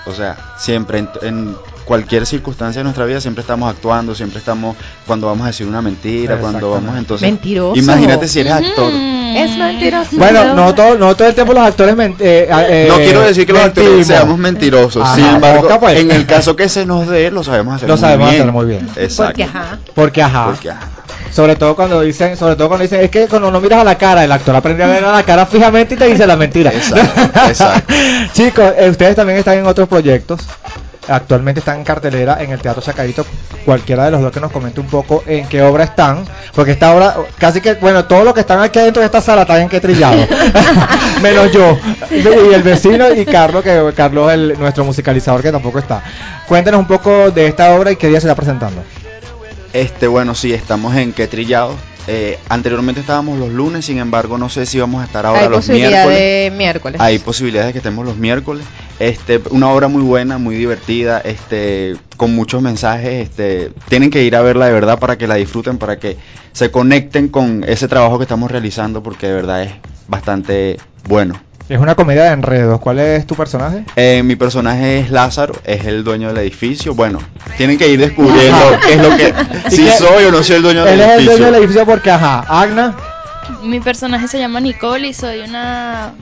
[0.07, 4.77] O sea, siempre en, en cualquier circunstancia de nuestra vida siempre estamos actuando, siempre estamos
[5.07, 7.29] cuando vamos a decir una mentira, cuando vamos entonces.
[7.29, 7.79] Mentiroso.
[7.79, 8.93] Imagínate si eres actor.
[9.37, 10.11] Es mentiroso.
[10.13, 13.53] Bueno, no todo, no todo el tiempo los actores eh, eh, No quiero decir que
[13.53, 15.03] los actores seamos mentirosos.
[15.03, 15.99] Ajá, Sin embargo, boca, pues.
[16.01, 18.43] en el caso que se nos dé, lo sabemos hacer Lo muy sabemos bien.
[18.43, 18.89] hacer muy bien.
[18.97, 19.33] Exacto.
[19.33, 19.79] Porque ajá.
[19.95, 20.45] Porque ajá.
[20.47, 20.89] Porque, ajá.
[21.31, 23.97] Sobre todo cuando dicen, sobre todo cuando dicen, es que cuando no miras a la
[23.99, 26.73] cara, el actor aprende a ver a la cara fijamente y te dice la mentira.
[26.73, 27.93] Exacto, exacto.
[28.33, 30.41] Chicos, eh, ustedes también están en otros proyectos.
[31.09, 33.25] Actualmente están en cartelera en el Teatro Chacarito.
[33.65, 36.25] Cualquiera de los dos que nos comente un poco en qué obra están.
[36.55, 39.43] Porque esta obra, casi que, bueno, todos los que están aquí adentro de esta sala
[39.43, 40.27] están en que trillado.
[41.23, 41.79] Menos yo.
[42.11, 46.03] Y el vecino y Carlos, que Carlos es el, nuestro musicalizador que tampoco está.
[46.47, 48.83] Cuéntenos un poco de esta obra y qué día se está presentando.
[49.73, 51.77] Este, bueno, sí, estamos en Qué Trillados.
[52.11, 55.49] Eh, anteriormente estábamos los lunes, sin embargo, no sé si vamos a estar ahora Hay
[55.51, 56.19] los posibilidad miércoles.
[56.19, 57.01] de miércoles.
[57.03, 58.65] Hay posibilidades de que estemos los miércoles.
[58.99, 63.29] Este, una obra muy buena, muy divertida, este, con muchos mensajes.
[63.29, 66.17] Este, tienen que ir a verla de verdad para que la disfruten, para que
[66.53, 69.73] se conecten con ese trabajo que estamos realizando, porque de verdad es
[70.09, 71.39] bastante bueno.
[71.69, 72.81] Es una comedia de enredos.
[72.81, 73.85] ¿Cuál es tu personaje?
[73.95, 76.95] Eh, mi personaje es Lázaro, es el dueño del edificio.
[76.95, 77.19] Bueno,
[77.59, 79.35] tienen que ir descubriendo qué es lo que,
[79.71, 81.33] ¿Y si soy o no soy el dueño del Él es el edificio.
[81.33, 82.97] dueño del edificio porque, ajá, Agna.
[83.63, 86.15] Mi personaje se llama Nicole y soy una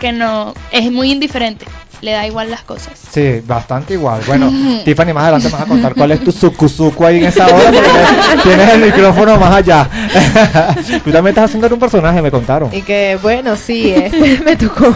[0.00, 1.64] que no es muy indiferente,
[2.00, 2.92] le da igual las cosas.
[3.10, 4.20] Sí, bastante igual.
[4.26, 4.50] Bueno,
[4.84, 7.70] Tiffany, más adelante me vas a contar cuál es tu sucuzuco ahí en esa hora
[7.72, 9.88] porque tienes el micrófono más allá.
[11.04, 12.74] Tú también estás haciendo un personaje, me contaron.
[12.74, 14.94] Y que bueno, sí, este, me tocó.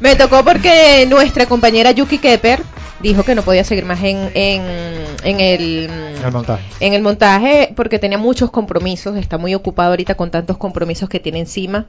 [0.00, 2.62] me tocó porque nuestra compañera Yuki Kepper
[3.00, 4.62] dijo que no podía seguir más en, en,
[5.24, 5.90] en el
[6.24, 6.62] El montaje.
[6.80, 11.20] en el montaje porque tenía muchos compromisos, está muy ocupado ahorita con tantos compromisos que
[11.20, 11.86] tiene encima.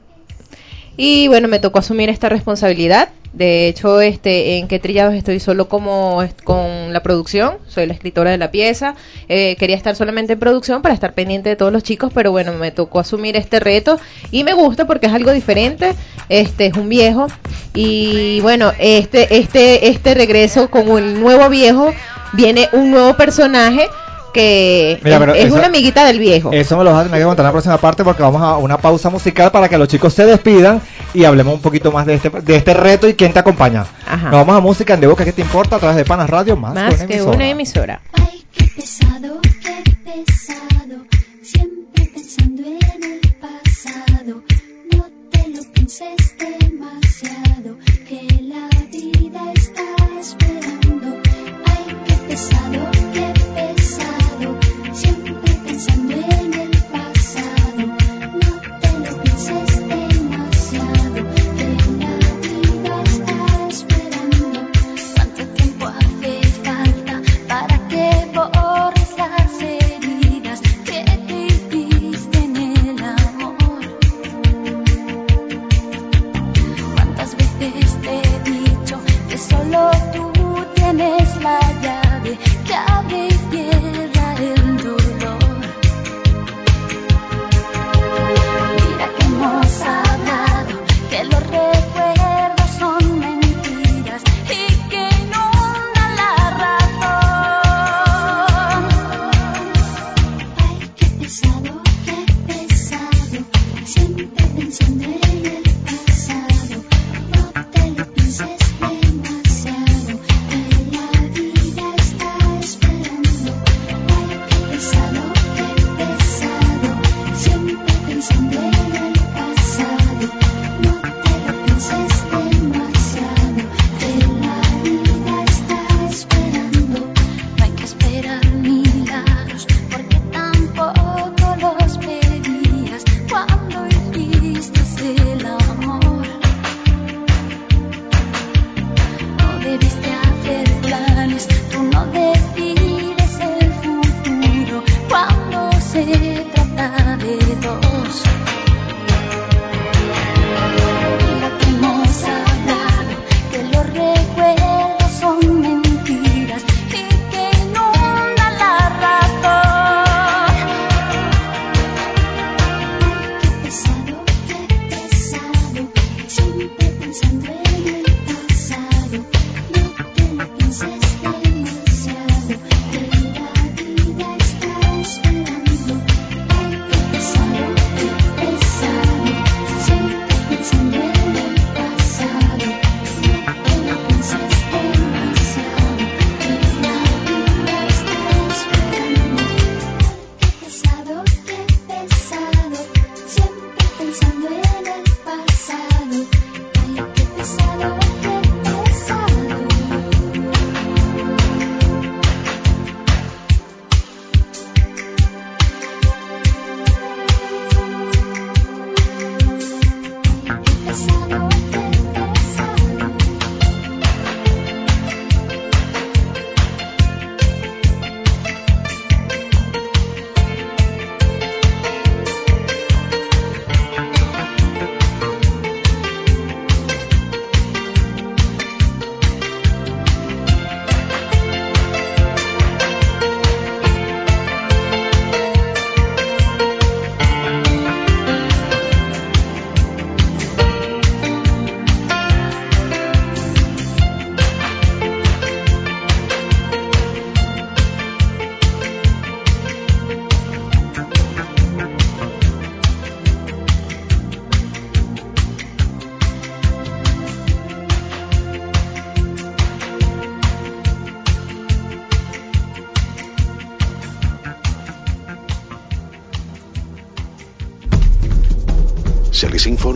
[0.96, 3.10] Y bueno, me tocó asumir esta responsabilidad.
[3.32, 8.30] De hecho, este, en qué trillados estoy solo como con la producción, soy la escritora
[8.30, 8.94] de la pieza.
[9.28, 12.54] Eh, quería estar solamente en producción para estar pendiente de todos los chicos, pero bueno,
[12.54, 15.94] me tocó asumir este reto y me gusta porque es algo diferente.
[16.30, 17.26] Este es un viejo
[17.74, 21.92] y bueno, este, este, este regreso con el nuevo viejo
[22.32, 23.86] viene un nuevo personaje
[24.32, 26.50] que Mira, es, es eso- una amiguita del viejo.
[26.52, 28.56] Eso me lo vas a tener que contar en la próxima parte porque vamos a
[28.58, 30.80] una pausa musical para que los chicos se despidan
[31.14, 33.86] y hablemos un poquito más de este, de este reto y quién te acompaña.
[34.06, 34.24] Ajá.
[34.30, 35.76] Nos vamos a música en De Boca, ¿qué te importa?
[35.76, 38.00] A través de Panas Radio, más, Más que que una una emisora.
[38.14, 38.40] emisora.
[38.52, 41.04] Qué pesado, qué pesado,
[41.42, 44.42] siempre pensando en el pasado.
[44.92, 47.76] No te lo pienses demasiado,
[48.08, 49.82] que la vida está
[50.20, 51.16] esperando.
[51.66, 52.90] Ay, qué pesado,
[55.78, 56.75] siempre pensando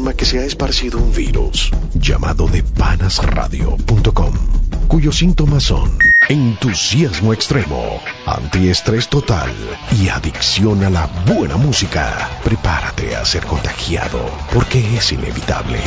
[0.09, 4.33] que se ha esparcido un virus llamado depanasradio.com,
[4.89, 5.99] cuyos síntomas son
[6.29, 9.51] entusiasmo extremo, antiestrés total
[10.01, 12.31] y adicción a la buena música.
[12.43, 14.19] Prepárate a ser contagiado,
[14.55, 15.81] porque es inevitable.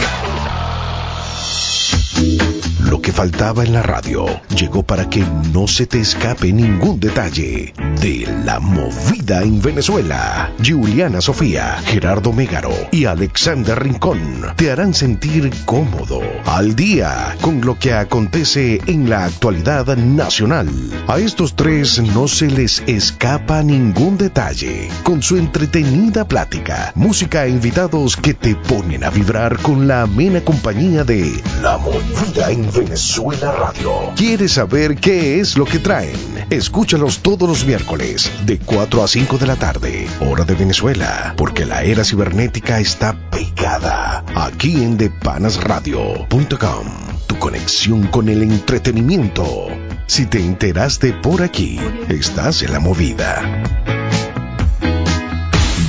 [2.94, 7.74] Lo que faltaba en la radio llegó para que no se te escape ningún detalle
[8.00, 10.54] de la movida en Venezuela.
[10.64, 14.20] Juliana Sofía, Gerardo Megaro y Alexander Rincón
[14.58, 20.70] te harán sentir cómodo, al día con lo que acontece en la actualidad nacional.
[21.08, 27.50] A estos tres no se les escapa ningún detalle con su entretenida plática, música e
[27.50, 32.83] invitados que te ponen a vibrar con la amena compañía de La Movida en Venezuela
[32.86, 34.14] Radio.
[34.16, 36.16] ¿Quieres saber qué es lo que traen?
[36.50, 41.66] Escúchalos todos los miércoles de 4 a 5 de la tarde, hora de Venezuela, porque
[41.66, 46.86] la era cibernética está pegada aquí en depanasradio.com.
[47.28, 49.68] Tu conexión con el entretenimiento.
[50.08, 51.80] Si te enteraste por aquí,
[52.10, 53.64] estás en la movida.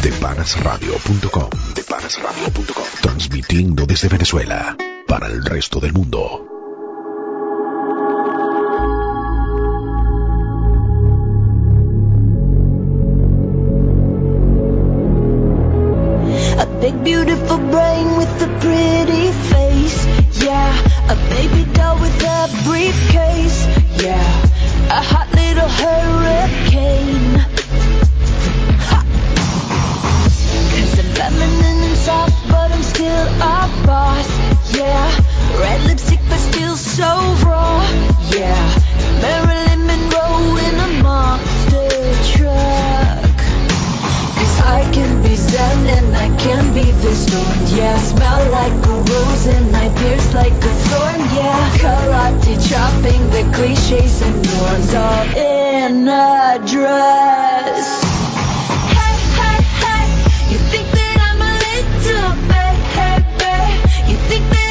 [0.02, 1.50] Depanasradio.com.
[1.74, 2.84] Depanasradio.com.
[3.02, 4.76] Transmitiendo desde Venezuela
[5.06, 6.53] para el resto del mundo.
[22.44, 23.66] A briefcase.
[24.04, 24.20] Yeah,
[24.90, 27.40] a hot little hurricane.
[30.74, 34.28] Cause I'm feminine and soft, but I'm still a boss.
[34.76, 35.08] Yeah,
[35.58, 37.10] red lipstick, but still so
[37.46, 37.80] raw.
[38.28, 38.64] Yeah,
[39.22, 41.88] Marilyn Monroe in a monster
[42.32, 43.36] truck.
[44.36, 47.58] Cause I can be zen and I can be the storm.
[47.78, 51.20] Yeah, smell like a rose and I pierce like a thorn.
[51.38, 57.86] Yeah, karate chopping the cliches and norms all in a dress.
[58.98, 60.06] Hey, hey, hey,
[60.50, 63.54] you think that I'm a little baby?
[64.10, 64.63] You think that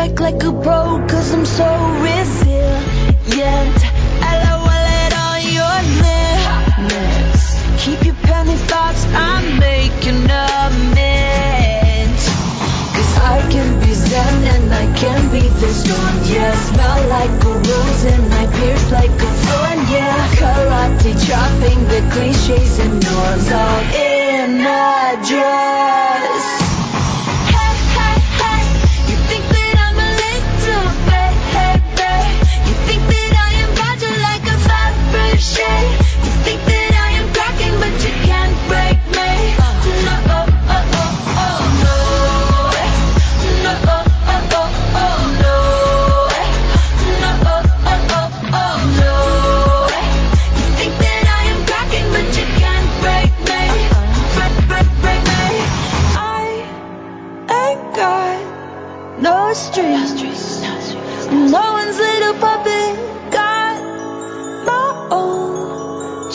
[0.00, 1.68] Back like a pro, cause I'm so
[2.00, 3.78] resilient.
[4.24, 5.78] I love wallet on your
[6.88, 7.44] lips.
[7.84, 12.24] Keep your penny thoughts, I'm making amends.
[12.96, 16.16] Cause I can be zen and I can be the storm.
[16.32, 19.80] Yeah, smell like a rose and I pierce like a thorn.
[19.92, 26.69] Yeah, karate chopping the cliches and norms all in a dress.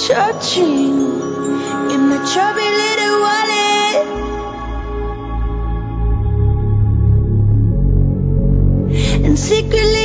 [0.07, 0.99] Cha-ching
[1.93, 3.95] in my chubby little wallet.
[9.25, 10.04] And secretly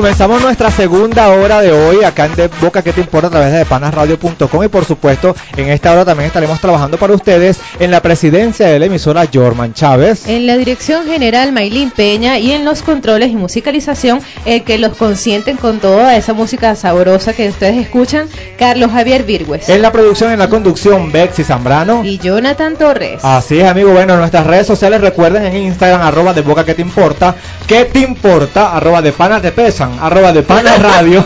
[0.00, 3.52] comenzamos nuestra segunda hora de hoy acá en De Boca que te importa a través
[3.52, 8.00] de panasradio.com y por supuesto en esta hora también estaremos trabajando para ustedes en la
[8.00, 10.26] presidencia de la emisora Jorman Chávez.
[10.26, 14.96] En la dirección general Maylin Peña y en los controles y musicalización, el que los
[14.96, 18.26] consienten con toda esa música sabrosa que ustedes escuchan,
[18.58, 19.68] Carlos Javier Virgües.
[19.68, 22.06] En la producción en la conducción Bexy Zambrano.
[22.06, 23.22] Y Jonathan Torres.
[23.22, 23.92] Así es, amigo.
[23.92, 27.34] Bueno, en nuestras redes sociales recuerden en Instagram, arroba de boca que te importa,
[27.66, 31.24] que te importa, arroba de panas te pesan, arroba de panas radio,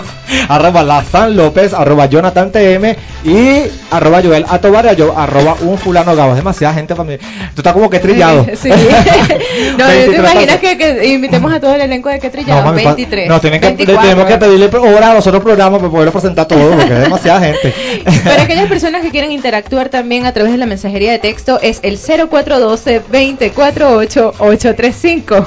[0.49, 6.15] arroba la San López, arroba Jonathan TM y arroba Joel Atobar, yo, arroba un fulano
[6.15, 6.35] gabo.
[6.35, 7.17] Demasiada gente para mí.
[7.55, 8.47] Tú estás como que trillado.
[8.65, 8.69] Sí.
[9.79, 12.65] no, ¿tú 23 te imaginas que, que invitemos a todo el elenco de que trillado?
[12.65, 13.29] mami, pa- 23.
[13.29, 14.03] No, tienen que, 24.
[14.03, 17.41] tenemos que pedirle hora a los otros programas para poderlo presentar todo, porque es demasiada
[17.41, 17.75] gente.
[18.25, 21.81] Para aquellas personas que quieren interactuar también a través de la mensajería de texto es
[21.83, 25.47] el 0412 248 835.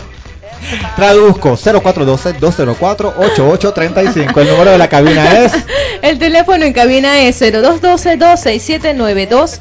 [0.95, 4.41] Traduzco 0412-204-8835.
[4.41, 5.53] El número de la cabina es.
[6.01, 9.59] El teléfono en cabina es 0212-267-9216.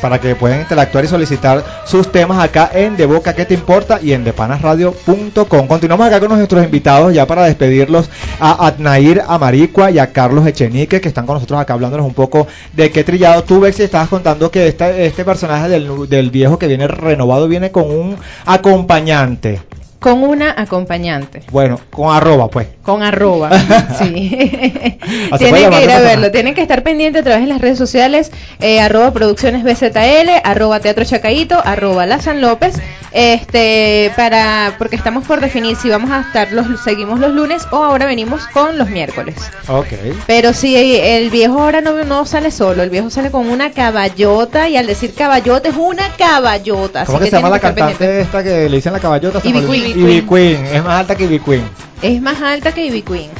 [0.00, 3.98] para que puedan interactuar y solicitar sus temas acá en De Boca que te importa
[4.02, 5.66] y en depanasradio.com.
[5.66, 8.08] Continuamos acá con nuestros invitados ya para despedirlos
[8.38, 12.46] a Adnair Amaricua y a Carlos Echenique que están con nosotros acá hablándonos un poco
[12.74, 16.68] de qué trillado tú Bexy estabas contando que esta- este personaje del, del viejo que
[16.68, 18.16] viene renovado viene con un
[18.46, 19.60] acompañante.
[19.98, 21.42] Con una acompañante.
[21.50, 22.68] Bueno, con arroba pues.
[22.82, 23.50] Con arroba.
[23.98, 24.30] sí.
[25.38, 26.30] tienen que ir a verlo.
[26.30, 28.30] Tienen que estar pendientes a través de las redes sociales.
[28.60, 32.76] eh, arroba producciones BZL, arroba teatro Chacaito, arroba la San López.
[33.10, 37.76] Este, para, porque estamos por definir si vamos a estar los, seguimos los lunes o
[37.76, 39.34] ahora venimos con los miércoles.
[39.68, 39.88] Ok.
[40.26, 44.68] Pero si el viejo ahora no, no sale solo, el viejo sale con una caballota
[44.68, 47.04] y al decir caballota es una caballota.
[47.06, 49.40] ¿Cómo así que se llama la cantante esta que le dicen la caballota?
[49.40, 49.48] Se
[49.90, 50.02] Ivy.
[50.02, 50.10] Queen.
[50.10, 50.66] Ivy Queen.
[50.66, 51.64] Es más alta que Ivy Queen.
[52.02, 53.30] Es más alta que Ivy Queen.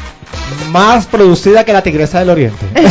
[0.71, 2.67] Más producida que la Tigresa del Oriente.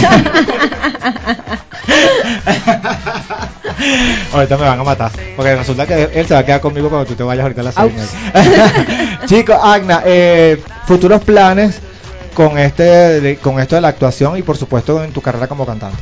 [4.34, 5.12] ahorita me van a matar.
[5.36, 7.64] Porque resulta que él se va a quedar conmigo cuando tú te vayas ahorita a
[7.64, 7.97] la serie.
[9.26, 11.80] Chicos, Agna, eh, futuros planes
[12.34, 15.97] con este con esto de la actuación y por supuesto en tu carrera como cantante.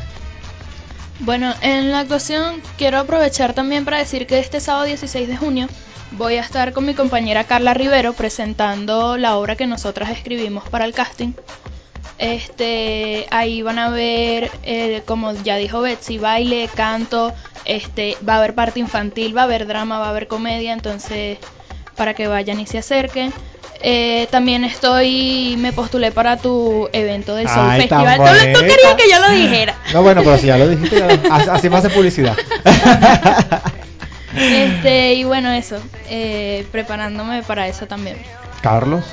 [1.20, 5.68] Bueno, en la actuación quiero aprovechar también para decir que este sábado 16 de junio
[6.12, 10.86] voy a estar con mi compañera Carla Rivero presentando la obra que nosotras escribimos para
[10.86, 11.32] el casting.
[12.18, 17.34] Este, ahí van a ver, eh, como ya dijo Betsy, baile, canto,
[17.66, 21.40] este, va a haber parte infantil, va a haber drama, va a haber comedia, entonces
[21.96, 23.34] para que vayan y se acerquen.
[23.82, 28.18] Eh, también estoy, me postulé para tu evento del Soul Ay, Festival.
[28.54, 29.76] Tú, querías que yo lo dijera.
[29.94, 32.36] No, bueno, pero si ya lo dijiste, ya lo- así, así me hace publicidad.
[34.38, 35.78] Este, y bueno, eso,
[36.10, 38.18] eh, preparándome para eso también.
[38.62, 39.06] Carlos.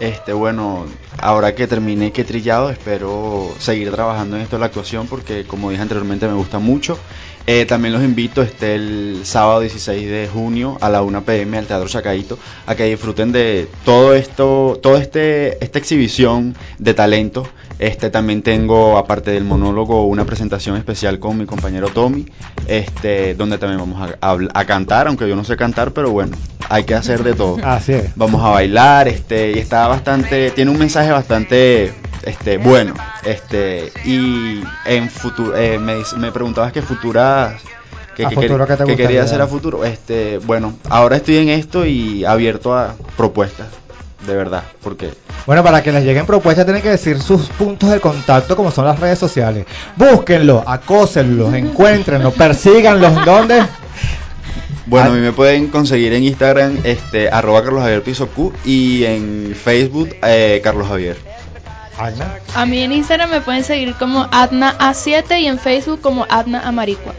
[0.00, 0.86] Este, bueno,
[1.18, 5.70] ahora que terminé que trillado, espero seguir trabajando en esto de la actuación porque, como
[5.70, 6.98] dije anteriormente, me gusta mucho.
[7.46, 11.66] Eh, también los invito este el sábado 16 de junio a la 1 pm al
[11.66, 17.48] Teatro Chacaito a que disfruten de todo esto, todo este esta exhibición de talento.
[17.78, 22.26] Este también tengo aparte del monólogo una presentación especial con mi compañero Tommy,
[22.66, 26.36] este donde también vamos a, a a cantar, aunque yo no sé cantar, pero bueno,
[26.68, 27.58] hay que hacer de todo.
[27.62, 28.16] Así es.
[28.16, 31.92] Vamos a bailar, este, y está bastante, tiene un mensaje bastante,
[32.28, 37.54] este, bueno, este, y en futuro, me, dice- me preguntabas qué futuras,
[38.16, 41.86] que, ¿A que futuro que quería hacer a futuro, este, bueno, ahora estoy en esto
[41.86, 43.68] y abierto a propuestas,
[44.26, 45.10] de verdad, porque
[45.46, 48.84] Bueno, para que les lleguen propuestas tienen que decir sus puntos de contacto como son
[48.86, 49.64] las redes sociales.
[49.96, 53.24] Búsquenlo, acósenlos, encuéntrenlo, persíganlos.
[53.24, 53.62] ¿Dónde?
[54.86, 55.12] Bueno, Ah.
[55.12, 59.54] a mí me pueden conseguir en Instagram, este, arroba Carlos Javier Piso Q y en
[59.54, 61.16] Facebook, eh, Carlos Javier.
[62.54, 66.60] A mí en Instagram me pueden seguir como Adna A7 y en Facebook como Adna
[66.66, 67.12] Amaricua.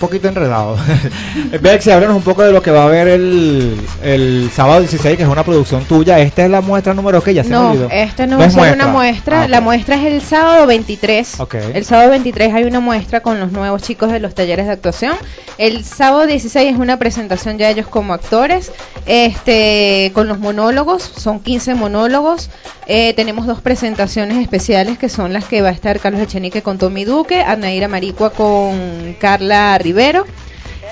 [0.00, 0.76] Poquito enredado.
[1.60, 5.24] Bexy, háblanos un poco de lo que va a haber el, el sábado 16, que
[5.24, 6.20] es una producción tuya.
[6.20, 7.88] Esta es la muestra número que ya se me No, olvidó.
[7.90, 8.84] esta no, No va a es ser muestra.
[8.84, 9.42] una muestra.
[9.42, 11.40] Ah, La muestra es el sábado 23.
[11.40, 11.54] Ok.
[11.74, 15.16] El sábado 23 hay una muestra con los nuevos chicos de los talleres de actuación.
[15.58, 18.70] El sábado 16 es una presentación ya ellos como actores,
[19.06, 21.02] este, con los monólogos.
[21.02, 22.50] Son 15 monólogos.
[22.86, 26.78] Eh, tenemos dos presentaciones especiales que son las que va a estar Carlos Echenique con
[26.78, 30.26] Tommy Duque, Anaíra Maricua con Carla Rivero,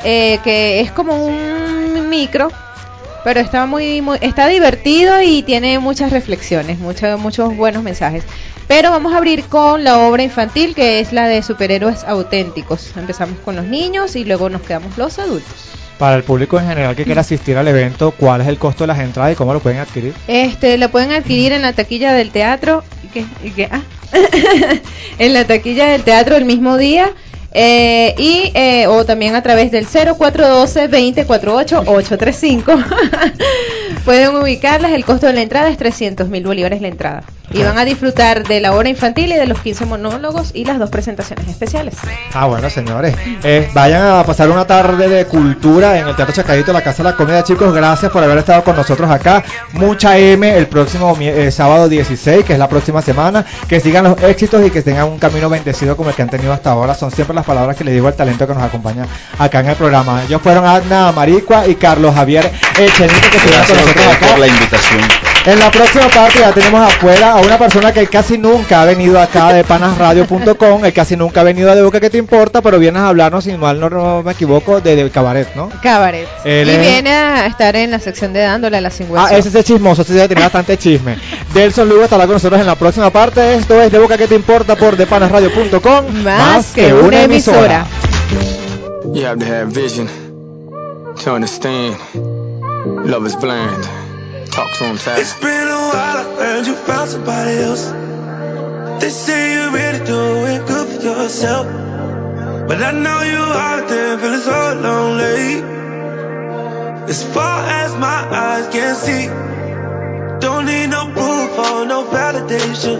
[0.04, 2.48] eh, que es como un micro
[3.24, 8.22] pero está muy, muy- está divertido y tiene muchas reflexiones, muchos muchos buenos mensajes.
[8.68, 12.92] Pero vamos a abrir con la obra infantil que es la de superhéroes auténticos.
[12.96, 15.52] Empezamos con los niños y luego nos quedamos los adultos.
[15.98, 18.88] Para el público en general que quiera asistir al evento, ¿cuál es el costo de
[18.88, 20.14] las entradas y cómo lo pueden adquirir?
[20.28, 22.84] Este, lo pueden adquirir en la taquilla del teatro.
[23.02, 23.24] ¿Y qué?
[23.42, 23.68] ¿Y qué?
[23.72, 23.80] Ah.
[25.18, 27.10] en la taquilla del teatro el mismo día.
[27.58, 32.74] Eh, y eh, o también a través del 0412 2048 835
[34.04, 37.78] pueden ubicarlas el costo de la entrada es 300 mil bolívares la entrada y van
[37.78, 41.48] a disfrutar de la obra infantil y de los 15 monólogos y las dos presentaciones
[41.48, 41.94] especiales
[42.32, 43.14] Ah, bueno, señores.
[43.42, 47.10] Eh, vayan a pasar una tarde de cultura en el Teatro Chacadito, la Casa de
[47.10, 47.42] la Comida.
[47.44, 49.42] Chicos, gracias por haber estado con nosotros acá.
[49.72, 53.46] Mucha M el próximo eh, sábado 16, que es la próxima semana.
[53.68, 56.52] Que sigan los éxitos y que tengan un camino bendecido como el que han tenido
[56.52, 56.94] hasta ahora.
[56.94, 59.06] Son siempre las palabras que le digo al talento que nos acompaña
[59.38, 60.22] acá en el programa.
[60.24, 64.26] Ellos fueron Adna Maricua y Carlos Javier Echenito, que estuvieron con nosotros acá.
[64.26, 65.25] por la invitación.
[65.46, 69.20] En la próxima parte ya tenemos afuera a una persona que casi nunca ha venido
[69.20, 73.00] acá de panasradio.com, el casi nunca ha venido de Boca que te importa, pero vienes
[73.00, 75.68] a hablarnos, si mal no, no me equivoco, de, de cabaret, ¿no?
[75.80, 78.90] Cabaret Él y es- viene a estar en la sección de dándole a la Ah,
[78.90, 81.16] cingüencia ese es el chismoso, ese debe tener bastante chisme.
[81.54, 83.54] Delson Lugo estará con nosotros en la próxima parte.
[83.54, 87.86] Esto es de Boca que te importa por depanasradio.com, Más que una emisora.
[89.14, 90.08] You have to have vision
[91.24, 91.94] to understand.
[93.04, 94.05] Love is blind.
[94.56, 97.90] Talk to him, It's been a while, heard you found somebody else.
[99.02, 101.66] They say you're ready to do it good for yourself.
[102.66, 105.60] But I know you out there feeling so lonely.
[107.12, 109.26] As far as my eyes can see,
[110.40, 112.96] don't need no proof or no validation.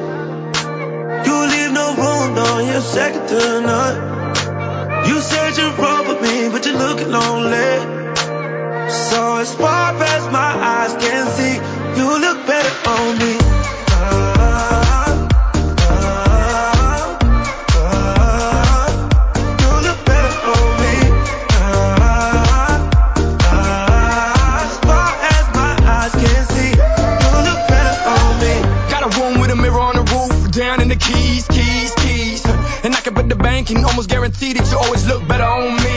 [1.25, 5.09] You leave no room, no, you're second to none.
[5.09, 7.96] You said you're wrong for me, but you're looking lonely.
[8.89, 11.55] So as far as my eyes can see,
[11.99, 13.37] you look better on me.
[13.91, 14.86] Ah,
[33.07, 35.97] checking with the bank and almost guarantee that you always look better on me.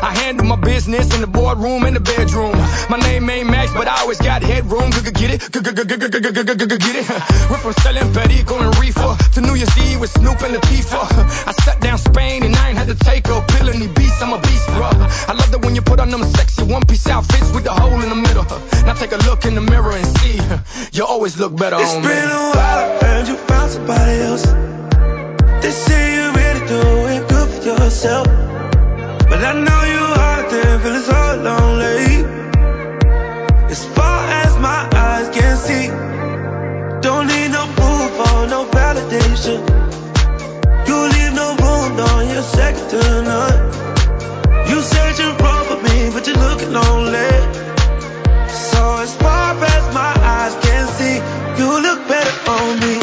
[0.00, 2.56] I handle my business in the boardroom and the bedroom.
[2.88, 4.90] My name ain't Max, but I always got headroom.
[4.90, 7.08] Get it, get it.
[7.50, 11.48] We're from selling petty, going reefer to New Year's Eve with Snoop and Latifah.
[11.48, 14.32] I shut down Spain and I ain't had to take a pill any beast, I'm
[14.32, 14.88] a beast, bro.
[14.88, 18.00] I love that when you put on them sexy one piece outfits with the hole
[18.00, 18.44] in the middle.
[18.86, 20.38] Now take a look in the mirror and see
[20.92, 21.98] you always look better on me.
[21.98, 24.77] It's been a while, I you found somebody else.
[25.62, 26.80] They say you're ready to
[27.14, 28.26] it good for yourself.
[29.28, 32.38] But I know you out there feeling so lonely.
[33.74, 35.88] As far as my eyes can see,
[37.06, 39.58] don't need no proof or no validation.
[40.88, 43.58] You leave no room, on your second to none.
[44.70, 47.30] You said you're wrong for me, but you're looking lonely.
[48.48, 51.16] So as far as my eyes can see,
[51.58, 52.97] you look better on me.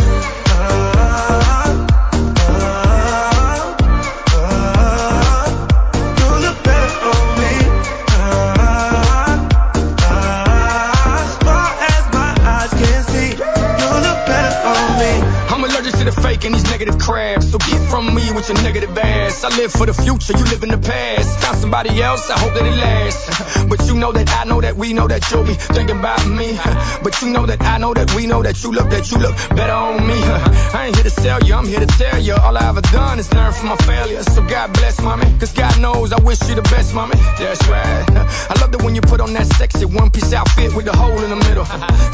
[16.06, 17.50] To the fake and these negative crabs.
[17.52, 19.44] So get from me with your negative ass.
[19.44, 21.40] I live for the future, you live in the past.
[21.40, 23.66] Found somebody else, I hope that it lasts.
[23.70, 26.60] But you know that I know that we know that you'll be thinking about me.
[27.04, 29.36] But you know that I know that we know that you look that you look
[29.58, 30.20] better on me.
[30.78, 32.36] I ain't here to sell you, I'm here to tell you.
[32.36, 34.26] All I ever done is learn from my failures.
[34.34, 35.26] So God bless, mommy.
[35.40, 37.16] Cause God knows I wish you the best, mommy.
[37.40, 38.06] That's right.
[38.52, 41.18] I love that when you put on that sexy one piece outfit with the hole
[41.24, 41.66] in the middle.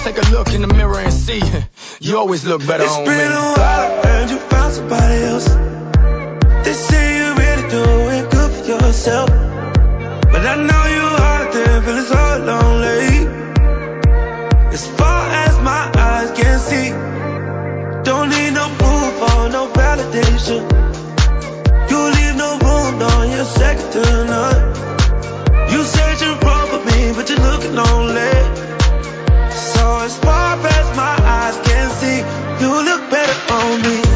[0.06, 1.42] Take a look in the mirror and see.
[2.04, 5.46] You always look better It's on been a while, I heard you found somebody else.
[6.66, 7.84] They say you're ready to do
[8.18, 9.30] it good for yourself.
[9.30, 13.06] But I know you out there feeling so lonely.
[14.74, 16.90] As far as my eyes can see,
[18.02, 20.62] don't need no proof or no validation.
[21.92, 25.70] You leave no room, no, you're second to none.
[25.70, 28.61] You said you're wrong for me, but you're looking lonely.
[29.82, 32.18] So as far as my eyes can see,
[32.62, 34.11] you look better on me.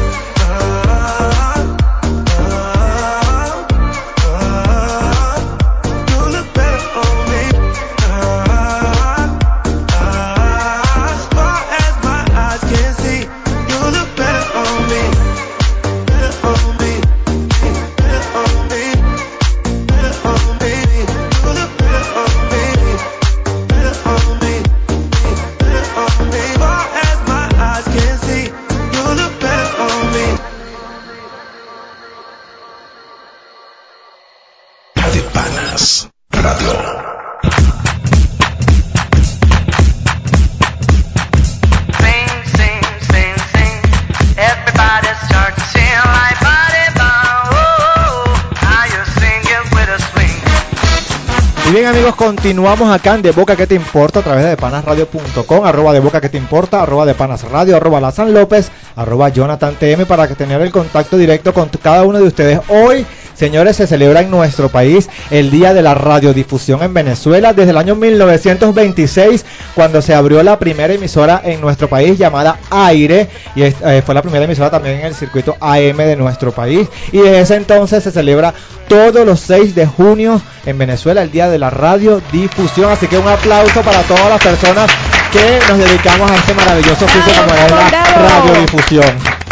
[51.76, 55.92] Bien amigos, continuamos acá en De Boca que te importa a través de panasradio.com, arroba
[55.92, 59.74] de Boca que te importa, arroba de Panas Radio, arroba la San López, arroba Jonathan
[59.74, 62.60] TM para que tener el contacto directo con cada uno de ustedes.
[62.68, 63.04] Hoy,
[63.34, 67.76] señores, se celebra en nuestro país el Día de la Radiodifusión en Venezuela desde el
[67.76, 74.02] año 1926 cuando se abrió la primera emisora en nuestro país llamada Aire y eh,
[74.04, 77.56] fue la primera emisora también en el circuito AM de nuestro país y desde ese
[77.56, 78.54] entonces se celebra
[78.88, 83.28] todos los 6 de junio en Venezuela el Día de la Radiodifusión así que un
[83.28, 84.90] aplauso para todas las personas
[85.32, 89.45] que nos dedicamos a este maravilloso oficio como es la radiodifusión.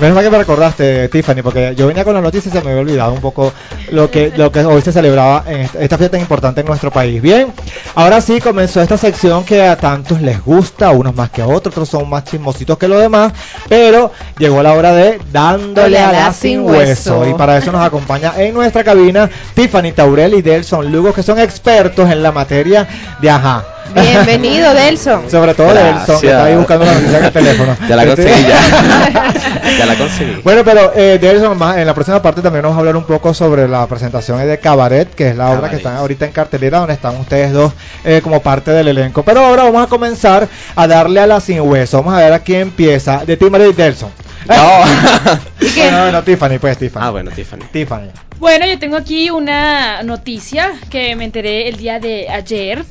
[0.00, 2.70] Menos mal que me recordaste, Tiffany, porque yo venía con la noticia y se me
[2.70, 3.52] había olvidado un poco
[3.90, 6.92] lo que, lo que hoy se celebraba en esta, esta fiesta tan importante en nuestro
[6.92, 7.20] país.
[7.20, 7.52] Bien,
[7.96, 11.74] ahora sí comenzó esta sección que a tantos les gusta, unos más que a otros,
[11.74, 13.32] otros son más chismositos que los demás,
[13.68, 17.26] pero llegó la hora de dándole a la sin hueso.
[17.28, 21.40] Y para eso nos acompaña en nuestra cabina Tiffany Taurel y Delson Lugo, que son
[21.40, 22.86] expertos en la materia
[23.20, 23.64] de ajá.
[23.94, 25.30] Bienvenido, Delson.
[25.30, 27.76] Sobre todo Delson, que está ahí buscando la noticia en el teléfono.
[27.88, 29.32] Ya la conseguí, ya.
[29.76, 30.40] ya la conseguí.
[30.42, 33.34] Bueno, pero eh, Delson, más en la próxima parte también vamos a hablar un poco
[33.34, 35.78] sobre la presentación de Cabaret, que es la obra que Cabaret.
[35.78, 37.72] está ahorita en cartelera, donde están ustedes dos
[38.04, 39.22] eh, como parte del elenco.
[39.22, 41.98] Pero ahora vamos a comenzar a darle a la sin hueso.
[41.98, 43.24] Vamos a ver a quién empieza.
[43.24, 44.10] De ti, María y Delson.
[44.46, 47.02] bueno, bueno, Tiffany, pues Tiffany.
[47.04, 47.64] Ah, bueno, Tiffany.
[47.72, 48.08] Tiffany.
[48.38, 52.84] Bueno, yo tengo aquí una noticia que me enteré el día de ayer.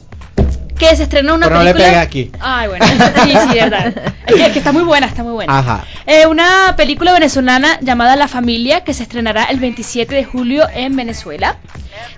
[0.77, 2.01] Que se estrenó una Pero no le película.
[2.01, 2.31] aquí.
[2.39, 2.85] Ay, bueno.
[3.23, 3.87] Sí, sí, verdad.
[4.27, 5.57] Es que, es que está muy buena, está muy buena.
[5.57, 5.85] Ajá.
[6.05, 10.95] Eh, una película venezolana llamada La Familia que se estrenará el 27 de julio en
[10.95, 11.57] Venezuela.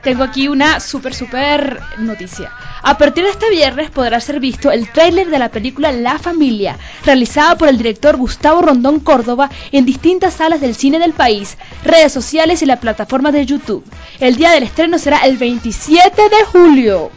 [0.04, 2.52] Tengo aquí una súper, súper noticia.
[2.82, 6.78] A partir de este viernes podrá ser visto el tráiler de la película La Familia,
[7.06, 12.12] realizada por el director Gustavo Rondón Córdoba en distintas salas del cine del país, redes
[12.12, 13.86] sociales y la plataforma de YouTube.
[14.20, 17.12] El día del estreno será el 27 de julio.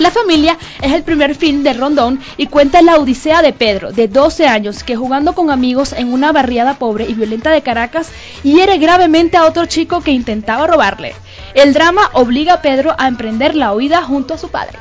[0.00, 4.08] La familia es el primer film de Rondón y cuenta la odisea de Pedro, de
[4.08, 8.08] 12 años, que jugando con amigos en una barriada pobre y violenta de Caracas,
[8.42, 11.12] hiere gravemente a otro chico que intentaba robarle.
[11.52, 14.78] El drama obliga a Pedro a emprender la huida junto a su padre.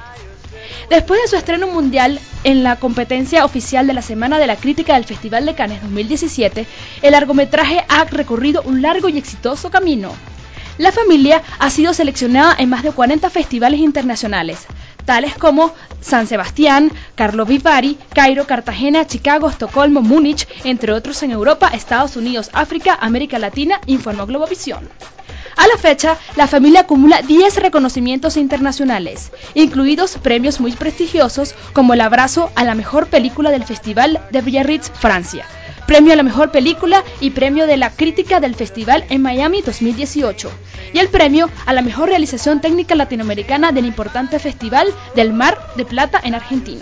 [0.90, 4.94] Después de su estreno mundial en la competencia oficial de la Semana de la Crítica
[4.94, 6.66] del Festival de Cannes 2017,
[7.02, 10.14] el largometraje ha recorrido un largo y exitoso camino.
[10.80, 14.66] La familia ha sido seleccionada en más de 40 festivales internacionales,
[15.10, 21.72] tales como San Sebastián, Carlo Vivari, Cairo, Cartagena, Chicago, Estocolmo, Múnich, entre otros en Europa,
[21.74, 24.88] Estados Unidos, África, América Latina, informó Globovisión.
[25.58, 32.02] A la fecha, la familia acumula 10 reconocimientos internacionales, incluidos premios muy prestigiosos como el
[32.02, 35.48] abrazo a la mejor película del Festival de Biarritz, Francia,
[35.90, 40.52] premio a la mejor película y premio de la crítica del festival en Miami 2018,
[40.94, 45.86] y el premio a la mejor realización técnica latinoamericana del importante Festival del Mar de
[45.86, 46.82] Plata en Argentina.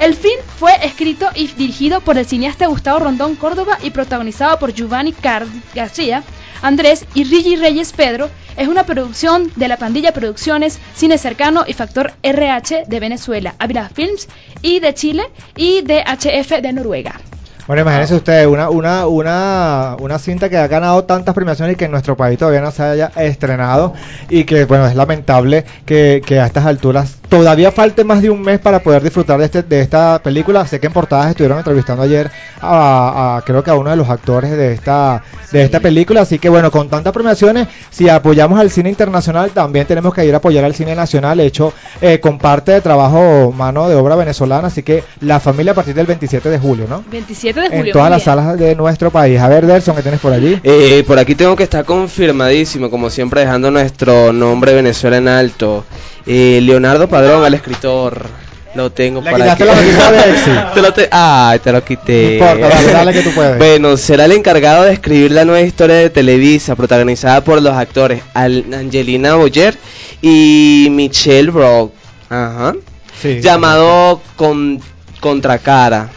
[0.00, 4.72] El film fue escrito y dirigido por el cineasta Gustavo Rondón Córdoba y protagonizado por
[4.74, 6.24] Giovanni Car García,
[6.60, 8.30] Andrés y Rigi Reyes Pedro.
[8.56, 13.88] Es una producción de la Pandilla Producciones, Cine Cercano y Factor RH de Venezuela, Avila
[13.88, 14.26] Films
[14.60, 15.22] y de Chile
[15.54, 17.20] y de HF de Noruega.
[17.68, 21.84] Bueno, imagínense ustedes, una, una, una, una cinta que ha ganado tantas premiaciones y que
[21.84, 23.92] en nuestro país todavía no se haya estrenado
[24.30, 28.40] y que, bueno, es lamentable que, que a estas alturas todavía falte más de un
[28.40, 30.66] mes para poder disfrutar de, este, de esta película.
[30.66, 32.30] Sé que en portadas estuvieron entrevistando ayer
[32.62, 36.38] a, a- creo que a uno de los actores de esta, de esta película, así
[36.38, 40.38] que bueno, con tantas premiaciones, si apoyamos al cine internacional, también tenemos que ir a
[40.38, 44.82] apoyar al cine nacional, hecho eh, con parte de trabajo mano de obra venezolana, así
[44.82, 47.04] que la familia a partir del 27 de julio, ¿no?
[47.10, 47.84] 27 de julio.
[47.86, 49.38] en todas las salas de nuestro país.
[49.40, 50.58] A ver, Delson, ¿qué tienes por allí?
[50.62, 55.84] Eh, por aquí tengo que estar confirmadísimo, como siempre, dejando nuestro nombre Venezuela en alto.
[56.26, 58.26] Eh, Leonardo Padrón, el escritor.
[58.74, 60.50] Lo tengo Le para que- Exi.
[60.74, 62.36] te lo te- Ay, te lo quité.
[62.38, 63.56] No importa, dale, dale que tú puedes.
[63.58, 68.20] Bueno, será el encargado de escribir la nueva historia de Televisa, protagonizada por los actores
[68.34, 69.76] Al- Angelina Boyer
[70.20, 71.92] y Michelle Brock.
[72.28, 72.74] Ajá.
[73.20, 73.40] Sí.
[73.40, 74.80] llamado con,
[75.18, 76.10] Contracara.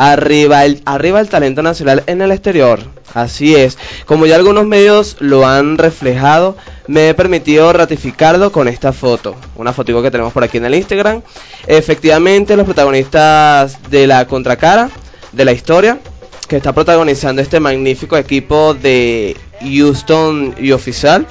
[0.00, 2.80] Arriba el, arriba el talento nacional en el exterior.
[3.14, 3.76] Así es.
[4.06, 9.34] Como ya algunos medios lo han reflejado, me he permitido ratificarlo con esta foto.
[9.56, 11.22] Una fotico que tenemos por aquí en el Instagram.
[11.66, 14.88] Efectivamente, los protagonistas de la contracara
[15.32, 15.98] de la historia
[16.46, 21.26] que está protagonizando este magnífico equipo de Houston y Oficial.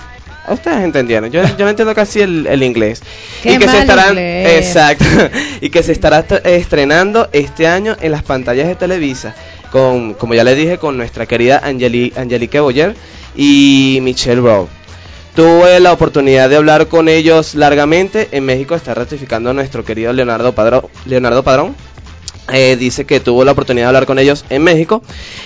[0.48, 3.02] Ustedes entendieron, yo, yo no entiendo casi el, el inglés.
[3.44, 4.66] Qué y que se estarán, inglés.
[4.68, 5.06] exacto,
[5.62, 9.36] y que se estará est- estrenando este año en las pantallas de Televisa,
[9.72, 12.96] con, como ya les dije, con nuestra querida Angeli, Angelique Boyer
[13.36, 14.68] y Michelle Brown.
[15.36, 18.28] Tuve la oportunidad de hablar con ellos largamente.
[18.32, 20.88] En México está ratificando nuestro querido Leonardo Padrón.
[21.06, 21.76] Leonardo Padrón.
[22.54, 25.02] Eh, dice que tuvo la oportunidad de hablar con ellos en México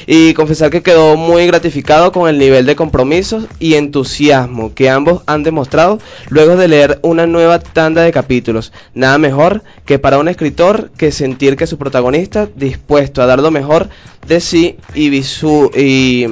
[0.06, 5.24] y confesar que quedó muy gratificado con el nivel de compromiso y entusiasmo que ambos
[5.26, 5.98] han demostrado
[6.30, 8.72] luego de leer una nueva tanda de capítulos.
[8.94, 13.50] Nada mejor que para un escritor que sentir que su protagonista dispuesto a dar lo
[13.50, 13.90] mejor
[14.28, 16.28] de sí y, visu- y,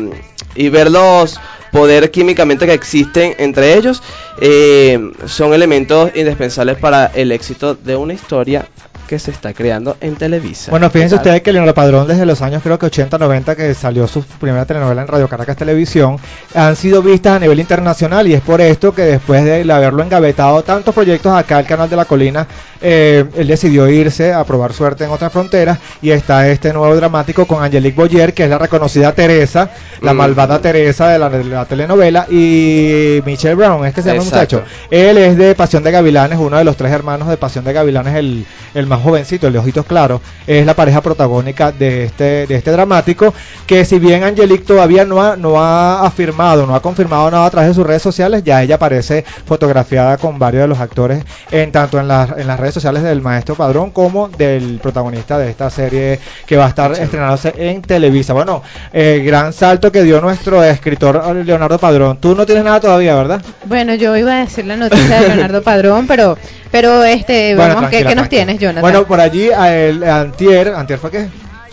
[0.56, 1.40] y ver los
[1.72, 4.02] poder químicamente que existen entre ellos
[4.42, 8.68] eh, son elementos indispensables para el éxito de una historia
[9.10, 10.70] que se está creando en Televisa.
[10.70, 14.08] Bueno, fíjense ustedes que Leonardo Padrón desde los años creo que 80, 90 que salió
[14.08, 16.18] su primera telenovela en Radio Caracas Televisión,
[16.54, 20.62] han sido vistas a nivel internacional y es por esto que después de haberlo engavetado
[20.62, 22.46] tantos proyectos acá al canal de la colina,
[22.82, 27.48] eh, él decidió irse a probar suerte en otras fronteras y está este nuevo dramático
[27.48, 30.18] con Angelique Boyer, que es la reconocida Teresa, la Mm.
[30.18, 34.58] malvada Teresa de la, de la telenovela, y Michelle Brown, es que se llama Exacto.
[34.58, 34.64] muchacho.
[34.92, 38.16] Él es de Pasión de Gavilanes, uno de los tres hermanos de Pasión de Gavilanes,
[38.16, 38.46] el,
[38.76, 42.72] el más jovencito, el de ojitos claros, es la pareja protagónica de este, de este
[42.72, 43.34] dramático,
[43.68, 47.50] que si bien Angelique todavía no ha, no ha afirmado, no ha confirmado nada a
[47.50, 51.72] través de sus redes sociales, ya ella aparece fotografiada con varios de los actores, en
[51.72, 55.70] tanto en, las en las redes sociales del maestro Padrón como del protagonista de esta
[55.70, 58.34] serie que va a estar estrenándose en Televisa.
[58.34, 58.62] Bueno,
[58.94, 62.18] eh, gran salto que dio nuestro escritor Leonardo Padrón.
[62.20, 63.42] Tú no tienes nada todavía, ¿verdad?
[63.66, 66.38] Bueno, yo iba a decir la noticia de Leonardo Padrón, pero,
[66.72, 68.30] pero este, Bueno, vamos, ¿qué, qué nos tranquila.
[68.30, 68.79] tienes, Jonathan?
[68.82, 71.30] Bueno, por allí, el, antier, antier fue qué?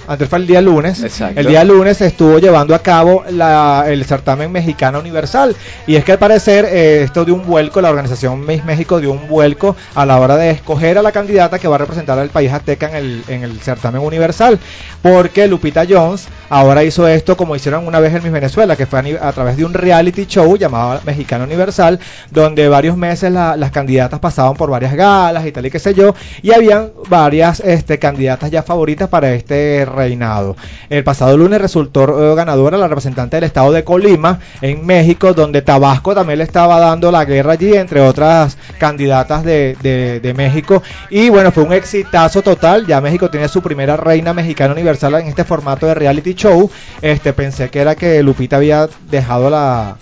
[0.07, 1.02] Antes fue el día lunes.
[1.02, 1.40] Exacto.
[1.40, 5.54] El día lunes se estuvo llevando a cabo la- el certamen mexicano universal.
[5.86, 9.12] Y es que al parecer eh, esto dio un vuelco, la organización Miss México dio
[9.12, 12.28] un vuelco a la hora de escoger a la candidata que va a representar al
[12.30, 14.59] país azteca en el, en el certamen universal.
[15.02, 19.00] Porque Lupita Jones ahora hizo esto como hicieron una vez en Miss Venezuela, que fue
[19.20, 21.98] a través de un reality show llamado Mexicano Universal,
[22.30, 25.94] donde varios meses la- las candidatas pasaban por varias galas y tal y qué sé
[25.94, 30.57] yo, y habían varias este, candidatas ya favoritas para este reinado.
[30.90, 35.62] El pasado lunes resultó eh, ganadora la representante del estado de Colima, en México, donde
[35.62, 40.82] Tabasco también le estaba dando la guerra allí, entre otras candidatas de, de- de México.
[41.11, 42.86] Y bueno, fue un exitazo total.
[42.86, 46.70] Ya México tiene su primera reina mexicana universal en este formato de reality show.
[47.03, 49.97] Este pensé que era que Lupita había dejado la,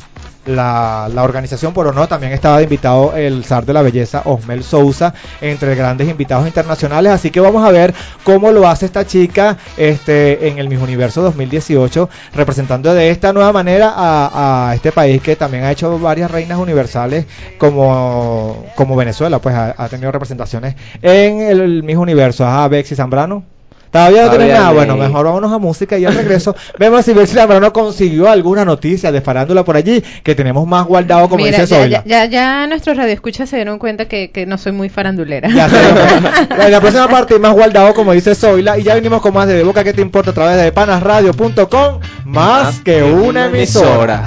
[0.47, 5.14] la, la organización, pero no, también estaba invitado el zar de la belleza, Osmel Sousa,
[5.40, 7.12] entre grandes invitados internacionales.
[7.12, 11.22] Así que vamos a ver cómo lo hace esta chica este, en el Miss Universo
[11.22, 16.30] 2018, representando de esta nueva manera a, a este país que también ha hecho varias
[16.30, 17.26] reinas universales,
[17.59, 22.47] como, como Venezuela, pues ha, tenido representaciones en el, el Miss Universo.
[22.47, 23.53] Ajá, Bexy Zambrano.
[23.95, 24.70] Todavía no tiene nada.
[24.70, 24.74] no.
[24.74, 29.12] Bueno, mejor vámonos a música y al regreso vemos si Bexy Zambrano consiguió alguna noticia
[29.12, 32.66] de farándula por allí que tenemos más guardado, como Mira, dice ya, ya, ya, ya
[32.66, 35.49] nuestros radioescuchas se dieron cuenta que, que no soy muy farandulera.
[35.49, 35.68] Ya.
[36.64, 39.55] En la próxima parte más guardado, como dice Zoila, y ya venimos con más de
[39.55, 44.24] De Boca que te importa a través de panasradio.com, más que una emisora.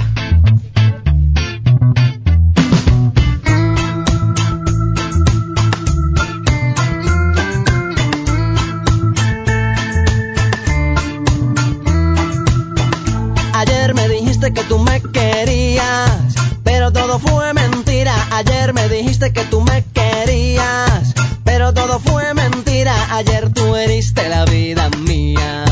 [18.37, 22.93] Ayer me dijiste que tú me querías, pero todo fue mentira.
[23.15, 25.65] Ayer tú heriste la vida mía.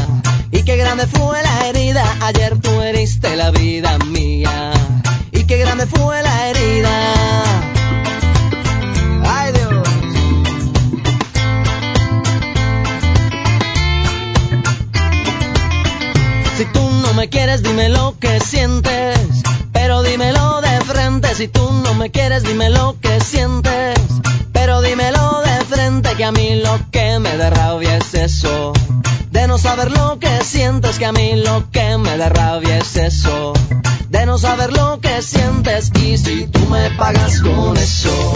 [0.49, 2.03] Y qué grande fue la herida.
[2.21, 4.71] Ayer tú heriste la vida mía.
[5.31, 7.35] Y qué grande fue la herida.
[16.57, 19.14] Si tú no me quieres, dime lo que sientes.
[20.05, 21.33] Dímelo de frente.
[21.35, 23.99] Si tú no me quieres, dime lo que sientes.
[24.53, 26.15] Pero dímelo de frente.
[26.15, 28.73] Que a mí lo que me da rabia es eso.
[29.31, 30.99] De no saber lo que sientes.
[30.99, 33.53] Que a mí lo que me da rabia es eso.
[34.09, 35.91] De no saber lo que sientes.
[35.95, 38.33] Y si tú me pagas con eso.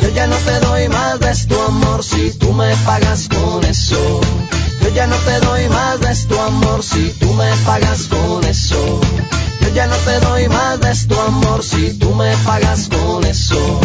[0.00, 2.02] Yo ya no te doy más de tu amor.
[2.02, 4.20] Si tú me pagas con eso.
[4.82, 9.00] Yo ya no te doy más de tu amor si tú me pagas con eso.
[9.74, 13.80] Ya no te doy más de tu amor si tú me pagas con eso.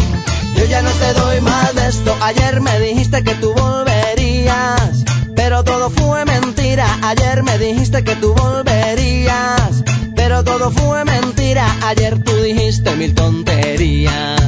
[0.58, 2.14] Yo ya no te doy más de esto.
[2.22, 6.86] Ayer me dijiste que tú volverías, pero todo fue mentira.
[7.04, 9.84] Ayer me dijiste que tú volverías,
[10.16, 11.66] pero todo fue mentira.
[11.84, 14.42] Ayer tú dijiste mil tonterías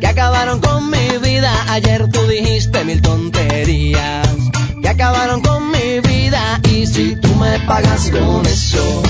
[0.00, 1.50] que acabaron con mi vida.
[1.70, 4.28] Ayer tú dijiste mil tonterías
[4.80, 6.60] que acabaron con mi vida.
[6.70, 9.02] Y si tú me pagas con eso,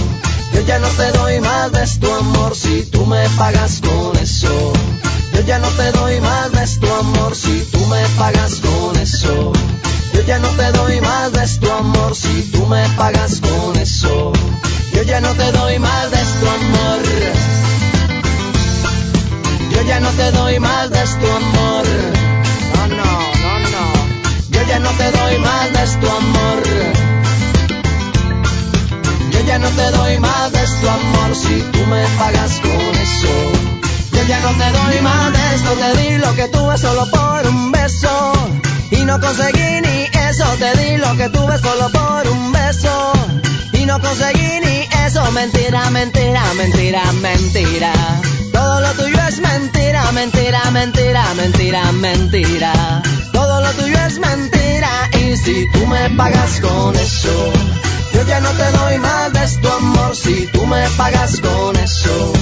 [0.67, 2.55] ya no te doy más de tu amor.
[2.55, 4.73] Si tú me pagas con eso,
[5.47, 9.53] ya no te doy más de tu amor si tú me pagas con eso.
[10.15, 14.33] Yo ya no te doy más de tu amor si tú me pagas con eso.
[14.93, 17.03] Yo ya no te doy más de tu amor.
[19.71, 21.85] Yo ya no te doy más de tu amor.
[22.75, 23.05] No, no,
[23.43, 23.85] no, no.
[24.51, 27.14] Yo ya no te doy más de tu amor.
[29.47, 33.53] Ya no te doy más de tu amor si tú me pagas con eso.
[34.13, 37.47] Yo ya no te doy más de esto, te di lo que tuve solo por
[37.47, 38.33] un beso.
[38.91, 43.13] Y no conseguí ni eso, te di lo que tuve solo por un beso.
[43.73, 47.93] Y no conseguí ni eso, mentira, mentira, mentira, mentira.
[48.53, 53.03] Todo lo tuyo es mentira, mentira, mentira, mentira, mentira.
[53.33, 54.91] Todo lo tuyo es mentira.
[55.21, 57.53] Y si tú me pagas con eso,
[58.15, 62.33] yo ya no te doy más de tu amor si tú me pagas con eso.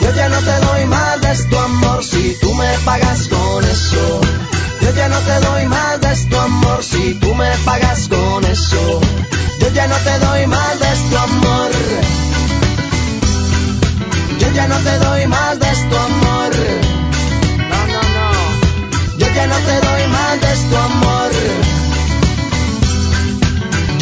[0.00, 4.20] Yo ya no te doy más de tu amor si tú me pagas con eso.
[4.80, 9.00] Yo ya no te doy más de tu amor si tú me pagas con eso.
[9.60, 11.70] Yo ya no te doy más de tu amor.
[14.40, 16.50] Yo ya no te doy más de tu amor.
[17.70, 19.18] No, no, no.
[19.18, 21.01] Yo ya no te doy más de tu amor.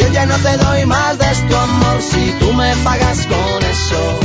[0.01, 4.19] Yo ya no te doy más de tu amor si tú me pagas con eso.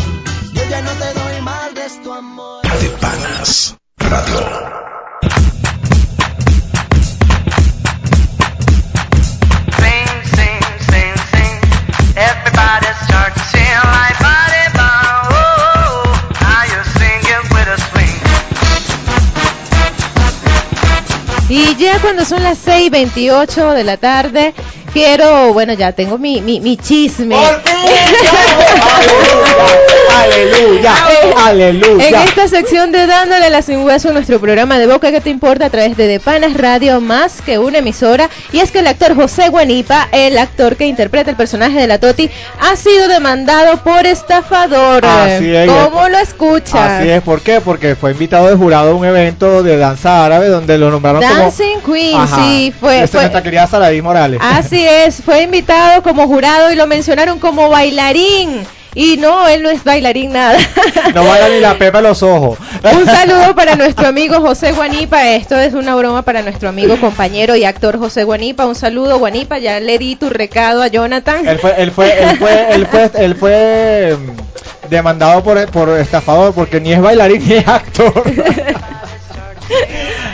[0.55, 2.63] Yo ya no te doy más de tu amor.
[2.63, 4.41] De Panas Radio.
[9.77, 10.61] Sing, sing,
[10.91, 11.61] sing, sing.
[12.17, 15.29] Everybody start to sing like body bomb.
[16.41, 18.21] Now you're singing with a swing.
[21.51, 24.55] Y ya cuando son las 6:28 de la tarde,
[24.97, 27.37] quiero, bueno, ya tengo mi, mi, mi chisme.
[30.19, 30.95] Aleluya,
[31.45, 32.09] aleluya.
[32.09, 35.67] En esta sección de Dándole la sin hueso, nuestro programa de Boca que te importa
[35.67, 38.31] a través de De Panas Radio, más que una emisora.
[38.53, 41.99] Y es que el actor José Guanipa, el actor que interpreta el personaje de la
[41.99, 42.31] Toti,
[42.61, 45.05] ha sido demandado por estafador.
[45.05, 45.71] Así es.
[45.71, 46.75] ¿Cómo lo escuchas?
[46.75, 47.61] Así es, ¿por qué?
[47.61, 51.81] Porque fue invitado de jurado a un evento de danza árabe donde lo nombraron Dancing
[51.83, 51.95] como...
[51.95, 52.37] Queen, Ajá.
[52.37, 52.97] sí, fue.
[52.97, 54.41] Esa es fue nuestra querida Saladí Morales.
[54.43, 58.67] Así es, fue invitado como jurado y lo mencionaron como bailarín.
[58.95, 60.59] Y no, él no es bailarín nada.
[61.15, 62.59] No vaya ni la pepa los ojos.
[62.83, 65.29] Un saludo para nuestro amigo José Guanipa.
[65.33, 68.65] Esto es una broma para nuestro amigo, compañero y actor José Guanipa.
[68.65, 69.59] Un saludo, Guanipa.
[69.59, 71.47] Ya le di tu recado a Jonathan.
[71.47, 76.55] Él fue, él fue, él fue, él fue, él fue mm, demandado por, por estafador
[76.55, 78.15] porque ni es bailarín ni es actor.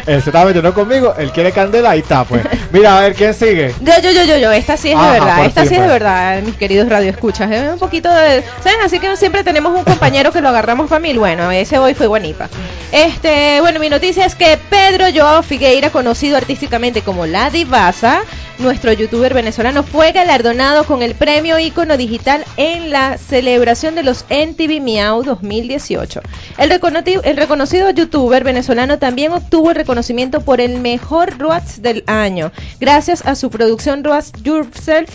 [0.07, 2.43] él se estaba metiendo conmigo, él quiere candela, ahí está pues.
[2.73, 3.75] Mira, a ver quién sigue.
[3.81, 5.75] Yo, yo, yo, yo, yo, esta sí es Ajá, de verdad, por esta fin, sí
[5.77, 7.51] es de verdad, mis queridos radioescuchas.
[7.51, 8.81] Es un poquito de, ¿saben?
[8.85, 11.19] Así que siempre tenemos un compañero que lo agarramos para mil.
[11.19, 12.49] Bueno, ese hoy fue Guanipa.
[12.91, 18.23] Este, bueno, mi noticia es que Pedro Joao Figueira, conocido artísticamente como La Divasa,
[18.63, 24.25] nuestro youtuber venezolano, fue galardonado con el premio Icono Digital en la celebración de los
[24.31, 26.21] NTV Miau 2018.
[26.59, 32.53] El, el reconocido youtuber venezolano también obtuvo el reconocimiento por el mejor Roast del año,
[32.81, 35.11] gracias a su producción Roast Yourself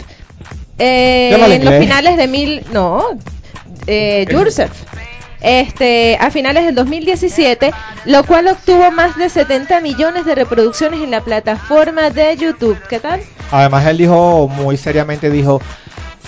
[0.77, 2.63] eh, en los finales de mil...
[2.71, 3.03] No,
[3.87, 4.71] eh, Yourself.
[5.41, 7.71] Este, a finales del 2017,
[8.05, 12.77] lo cual obtuvo más de 70 millones de reproducciones en la plataforma de YouTube.
[12.89, 13.21] ¿Qué tal?
[13.51, 15.61] Además él dijo muy seriamente dijo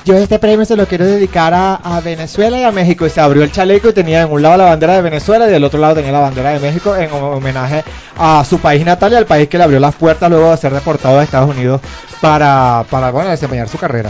[0.05, 3.43] yo este premio se lo quiero dedicar a, Venezuela y a México y se abrió
[3.43, 5.95] el chaleco y tenía en un lado la bandera de Venezuela y del otro lado
[5.95, 7.84] tenía la bandera de México en homenaje
[8.18, 10.74] a su país natal y al país que le abrió las puertas luego de ser
[10.74, 11.82] deportado de Estados Unidos
[12.22, 14.10] para, para bueno, desempeñar su carrera.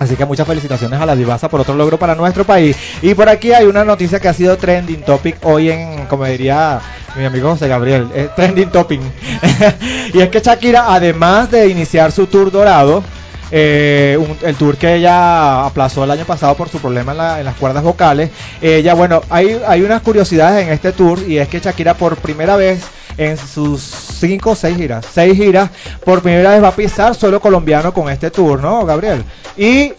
[0.00, 2.74] Así que muchas felicitaciones a la Divasa por otro logro para nuestro país.
[3.02, 6.80] Y por aquí hay una noticia que ha sido trending topic hoy en, como diría
[7.16, 9.00] mi amigo José Gabriel, eh, trending topic.
[10.14, 13.04] y es que Shakira, además de iniciar su tour dorado,
[13.52, 17.38] eh, un- el tour que ella aplazó el año pasado por su problema en, la-
[17.40, 18.30] en las cuerdas vocales.
[18.62, 22.56] Ella, bueno, hay, hay unas curiosidades en este tour y es que Shakira por primera
[22.56, 22.80] vez
[23.16, 25.70] en sus cinco o seis giras, seis giras,
[26.04, 29.24] por primera vez va a pisar suelo colombiano con este tour, ¿no, Gabriel?
[29.56, 29.92] Y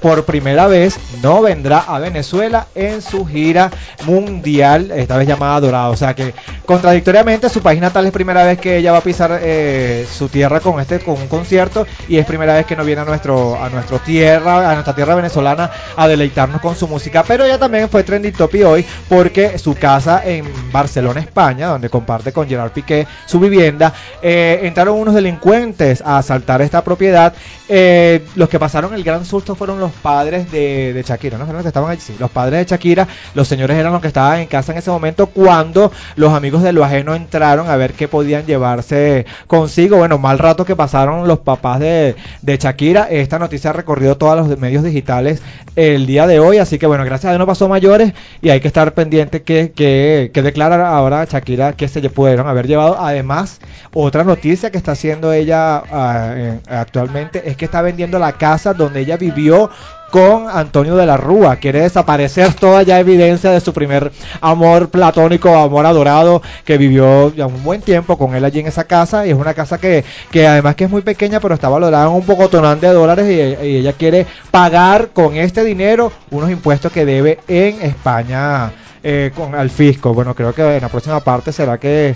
[0.00, 3.70] por primera vez no vendrá a Venezuela en su gira
[4.06, 5.92] mundial, esta vez llamada Dorado.
[5.92, 6.34] O sea que
[6.64, 10.60] contradictoriamente su país natal es primera vez que ella va a pisar eh, su tierra
[10.60, 13.68] con este con un concierto y es primera vez que no viene a nuestro a
[13.68, 17.22] nuestra tierra, a nuestra tierra venezolana a deleitarnos con su música.
[17.22, 22.32] Pero ella también fue trending topic hoy porque su casa en Barcelona, España, donde comparte
[22.32, 23.92] con Gerard Piqué su vivienda,
[24.22, 27.34] eh, entraron unos delincuentes a asaltar esta propiedad.
[27.68, 31.44] Eh, los que pasaron el gran susto fueron los los padres de, Shakira, ¿no?
[31.44, 32.00] ¿Eran los que estaban allí?
[32.00, 34.90] Sí, los padres de Shakira, los señores eran los que estaban en casa en ese
[34.90, 39.96] momento cuando los amigos de lo ajeno entraron a ver qué podían llevarse consigo.
[39.96, 43.08] Bueno, mal rato que pasaron los papás de, de Shakira.
[43.10, 45.40] Esta noticia ha recorrido todos los medios digitales
[45.76, 48.12] el día de hoy, así que bueno, gracias a Dios no pasó mayores
[48.42, 52.46] y hay que estar pendiente que, que, que declara ahora Shakira que se lle- pudieron
[52.48, 52.96] haber llevado.
[53.00, 53.60] Además,
[53.92, 58.74] otra noticia que está haciendo ella ah, en- actualmente es que está vendiendo la casa
[58.74, 59.70] donde ella vivió
[60.10, 61.56] con Antonio de la Rúa.
[61.56, 67.46] Quiere desaparecer toda ya evidencia de su primer amor platónico, amor adorado, que vivió ya
[67.46, 69.26] un buen tiempo con él allí en esa casa.
[69.26, 72.12] Y es una casa que, que además que es muy pequeña, pero está valorada en
[72.12, 73.26] un poco tonante de dólares.
[73.26, 79.30] Y, y ella quiere pagar con este dinero unos impuestos que debe en España eh,
[79.34, 80.12] con al fisco.
[80.12, 82.14] Bueno, creo que en la próxima parte será que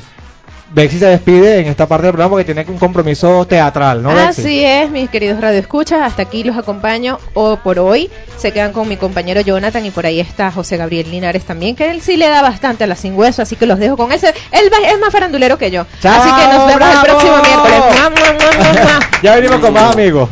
[0.74, 4.10] Bexy se despide en esta parte del programa porque tiene un compromiso teatral, ¿no?
[4.10, 8.10] Así es, mis queridos radioescuchas, hasta aquí los acompaño o por hoy.
[8.38, 11.90] Se quedan con mi compañero Jonathan y por ahí está José Gabriel Linares también, que
[11.90, 14.28] él sí le da bastante a la sin hueso, así que los dejo con ese.
[14.50, 15.84] Él va- es más farandulero que yo.
[16.00, 16.92] ¡Chao, así que nos vemos bravo!
[16.92, 18.88] el próximo miércoles.
[19.22, 20.28] Ya venimos con más amigos.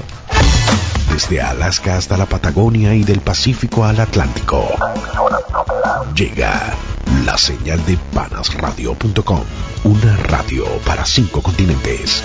[1.12, 4.66] Desde Alaska hasta la Patagonia y del Pacífico al Atlántico.
[6.14, 6.74] Llega
[7.26, 9.40] la señal de panasradio.com.
[9.84, 12.22] Una radio para cinco continentes.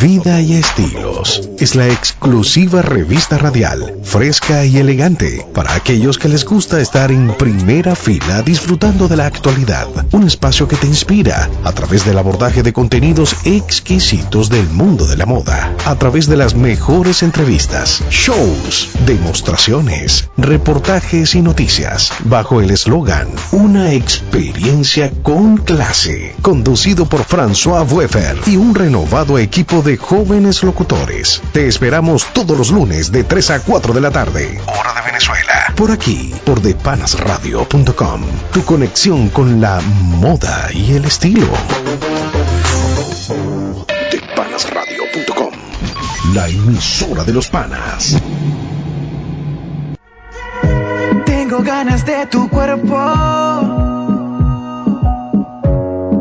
[0.00, 6.46] Vida y Estilos es la exclusiva revista radial, fresca y elegante, para aquellos que les
[6.46, 9.86] gusta estar en primera fila disfrutando de la actualidad.
[10.12, 15.18] Un espacio que te inspira a través del abordaje de contenidos exquisitos del mundo de
[15.18, 22.70] la moda, a través de las mejores entrevistas, shows, demostraciones, reportajes y noticias, bajo el
[22.70, 30.62] eslogan Una experiencia con clase, conducido por François Weffer y un renovado equipo de jóvenes
[30.62, 31.42] locutores.
[31.52, 35.72] Te esperamos todos los lunes de 3 a 4 de la tarde, hora de Venezuela.
[35.74, 41.48] Por aquí, por depanasradio.com, tu conexión con la moda y el estilo.
[44.12, 45.52] Depanasradio.com,
[46.34, 48.16] la emisora de los panas.
[51.26, 52.96] Tengo ganas de tu cuerpo,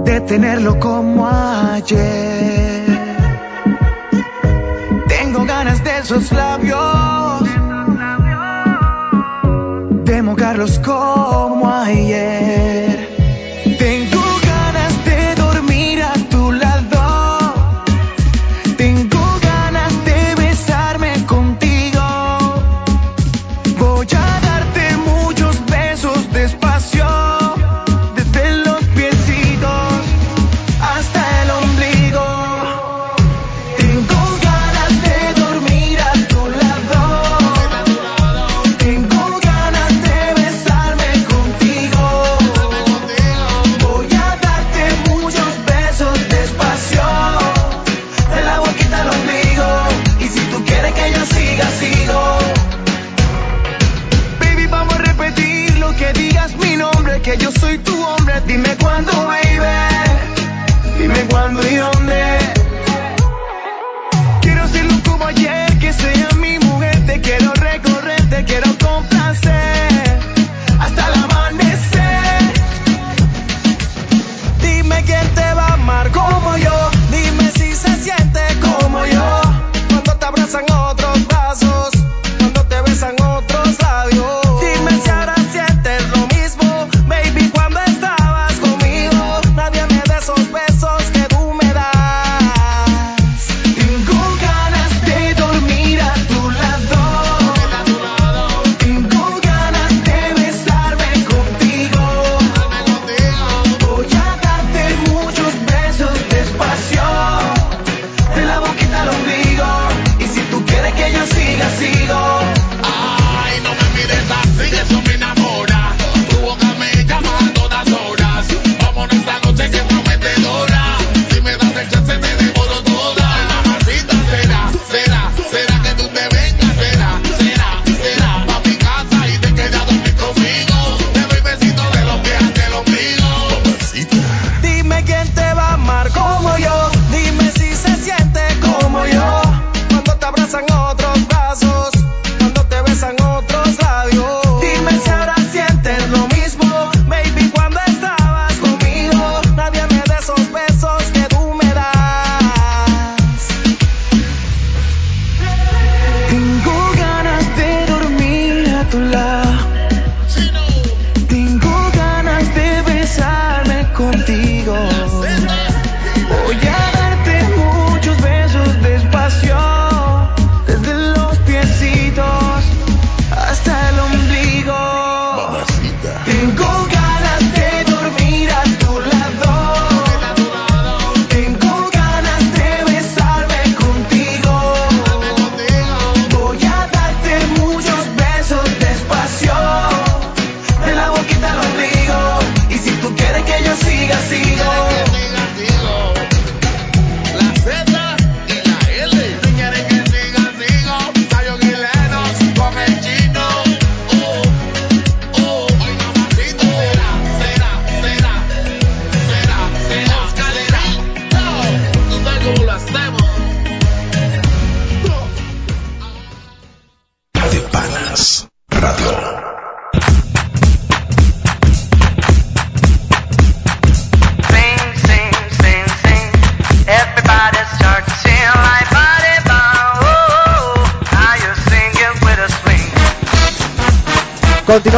[0.05, 2.46] de tenerlo como ayer.
[6.07, 7.43] Esos labios,
[10.05, 12.86] de mojarlos como ayer.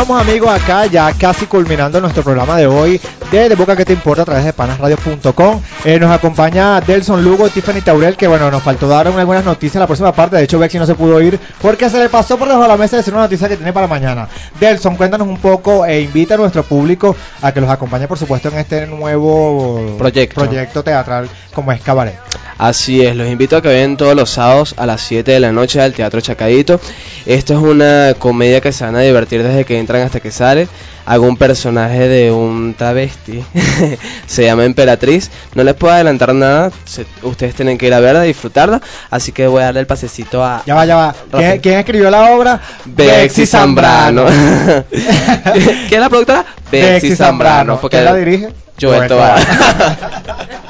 [0.10, 2.99] Amigos acá, ya casi culminando nuestro programa de hoy
[3.31, 5.61] de De Boca que te importa a través de panasradio.com.
[5.86, 9.81] Eh, nos acompaña Delson Lugo Tiffany Taurel, que bueno, nos faltó dar algunas noticias en
[9.81, 10.36] la próxima parte.
[10.36, 12.77] De hecho, Bexi no se pudo ir porque se le pasó por debajo de la
[12.77, 14.27] mesa decir una noticia que tiene para mañana.
[14.60, 18.49] Delson, cuéntanos un poco e invita a nuestro público a que los acompañe, por supuesto,
[18.49, 20.41] en este nuevo Proyecto.
[20.41, 22.28] proyecto teatral como es Cabaret.
[22.60, 25.53] Así es, los invito a que vayan todos los sábados a las 7 de la
[25.53, 26.80] noche al Teatro Chacadito.
[27.26, 30.68] Esto es una comedia que se van a divertir desde que entran hasta que sale.
[31.06, 33.41] Hago un personaje de un travesti,
[34.27, 35.31] se llama Emperatriz.
[35.56, 38.81] No les puedo adelantar nada, se- ustedes tienen que ir a verla, disfrutarla.
[39.10, 40.61] Así que voy a darle el pasecito a...
[40.65, 41.15] Ya va, ya va.
[41.31, 42.60] ¿Quién, quién escribió la obra?
[42.84, 44.26] Bexy Zambrano.
[44.91, 46.45] ¿Quién es la productora?
[46.69, 47.80] Bexy Zambrano.
[47.80, 48.49] ¿Quién la dirige?
[48.80, 49.40] Joel Joel Tobar.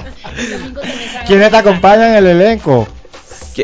[1.27, 2.87] ¿Quiénes te acompañan en el elenco?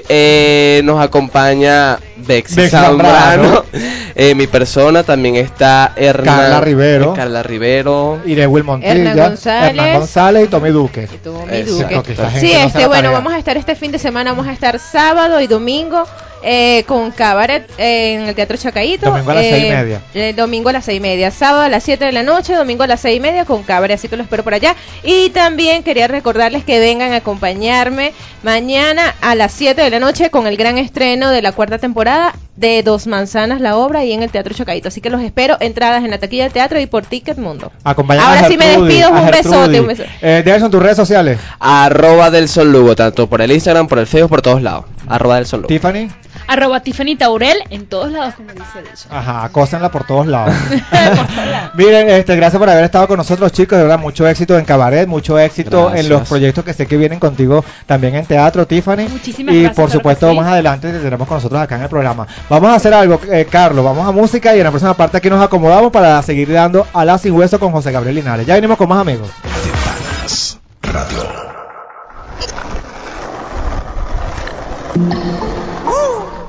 [0.09, 3.63] Eh, nos acompaña Bexy, Bexy Zambrano.
[4.17, 7.11] Eh, mi persona también está Hernán, Carla Rivero.
[7.11, 8.21] eh, Carla Rivero.
[8.25, 9.69] Irewil Montilla, Hernán González.
[9.71, 11.09] Hernán González y Tommy Duque.
[11.21, 11.83] Tommy Eso.
[11.83, 12.15] Duque.
[12.39, 15.41] Sí, no este, bueno, vamos a estar este fin de semana, vamos a estar sábado
[15.41, 16.05] y domingo
[16.47, 19.07] eh, con Cabaret eh, en el Teatro Chacaíto.
[19.09, 20.01] Domingo a las eh, seis y media.
[20.13, 21.31] eh, domingo a las seis y media.
[21.31, 23.97] Sábado a las 7 de la noche, domingo a las seis y media con Cabaret,
[23.97, 24.75] así que lo espero por allá.
[25.03, 28.13] Y también quería recordarles que vengan a acompañarme
[28.43, 32.33] mañana a las 7 de la noche con el gran estreno de la cuarta temporada
[32.55, 34.87] de Dos Manzanas, la obra, y en el Teatro Chacaíto.
[34.87, 37.71] Así que los espero, entradas en la taquilla del teatro y por Ticket Mundo.
[37.83, 40.09] Ahora sí me despido, un besote, un besote.
[40.21, 41.39] Eh, Delson, tus redes sociales.
[41.59, 44.85] Arroba del Sol Lugo, tanto por el Instagram, por el Facebook, por todos lados.
[45.07, 45.67] Arroba del Sol Lugo.
[45.67, 46.07] Tiffany.
[46.47, 49.11] Arroba Tiffany Taurel en todos lados, como dice Delson.
[49.13, 50.53] Ajá, acósenla por todos lados.
[51.75, 53.77] Miren, este, gracias por haber estado con nosotros, chicos.
[53.77, 56.05] De verdad, mucho éxito en cabaret, mucho éxito Gracias.
[56.05, 59.07] en los proyectos que sé que vienen contigo también en teatro, Tiffany.
[59.09, 60.35] Muchísimas y gracias, por claro supuesto, sí.
[60.37, 62.27] más adelante te tendremos con nosotros acá en el programa.
[62.49, 63.83] Vamos a hacer algo, eh, Carlos.
[63.83, 67.05] Vamos a música y en la próxima parte aquí nos acomodamos para seguir dando a
[67.05, 68.45] la sin hueso con José Gabriel Linares.
[68.45, 69.29] Ya venimos con más amigos.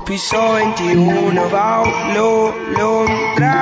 [0.07, 3.55] Piso 21, Baulo, Londra.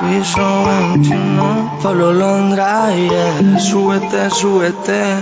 [0.00, 3.58] Piso 21, Pablo Londra, yeah.
[3.58, 5.20] Súbete, súbete.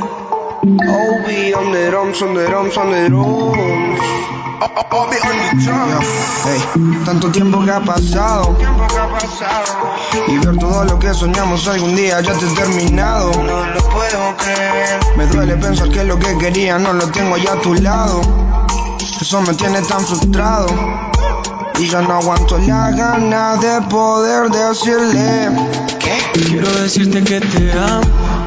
[0.62, 4.00] Obi, on the drums, on the drums, on the drums.
[4.92, 6.06] Obi on the drums.
[6.44, 6.60] Hey,
[7.04, 8.56] tanto tiempo que ha pasado.
[10.28, 13.32] Y ver todo lo que soñamos algún día ya te he terminado.
[13.32, 15.00] No lo puedo creer.
[15.16, 18.20] Me duele pensar que lo que quería no lo tengo ya a tu lado.
[19.20, 20.68] Eso me tiene tan frustrado.
[21.78, 25.50] Y ya no aguanto la gana de poder decirle
[25.98, 28.46] que Quiero decirte que te amo.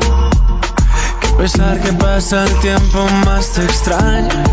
[1.19, 4.43] Que a pesar que pasa el tiempo más te extraño.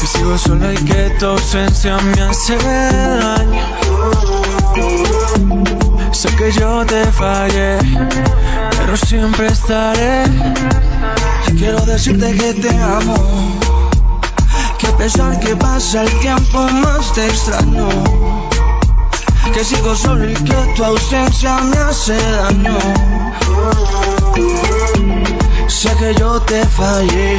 [0.00, 3.62] Que sigo solo y que tu ausencia me hace daño.
[6.12, 7.78] Sé que yo te fallé,
[8.78, 10.24] pero siempre estaré.
[11.56, 13.81] Quiero decirte que te amo.
[14.82, 17.88] Que a pesar que pasa el tiempo más te extraño.
[19.54, 22.76] Que sigo solo y que tu ausencia me hace daño.
[25.68, 27.38] Sé que yo te fallé,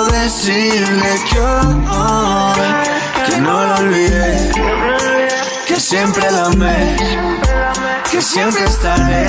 [0.21, 2.59] decirle que hoy
[3.25, 4.51] que no lo olvidé,
[5.67, 6.95] que siempre la amé,
[8.11, 9.25] que siempre estaré.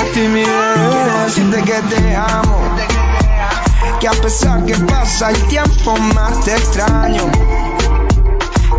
[0.00, 2.76] A ti mi bebé, decirte que te amo.
[4.00, 7.30] Que a pesar que pasa el tiempo más te extraño.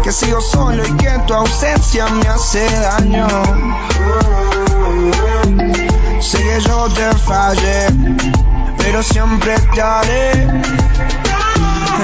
[0.04, 3.28] Que sigo solo y que tu ausencia me hace daño.
[6.20, 7.88] Sé que yo te fallé,
[8.84, 10.32] pero siempre te haré.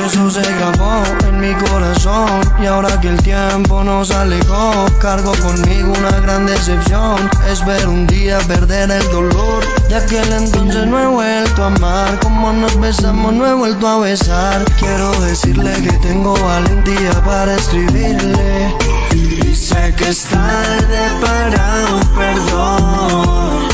[0.06, 5.94] Eso se grabó en mi corazón y ahora que el tiempo nos alejó, cargo conmigo
[6.00, 7.30] una gran decepción.
[7.52, 9.64] Es ver un día perder el dolor.
[9.90, 14.00] De aquel entonces no he vuelto a amar, como nos besamos no he vuelto a
[14.00, 14.64] besar.
[14.80, 18.76] Quiero decirle que tengo valentía para escribirle.
[19.14, 23.68] Y sé que es tarde para un perdón,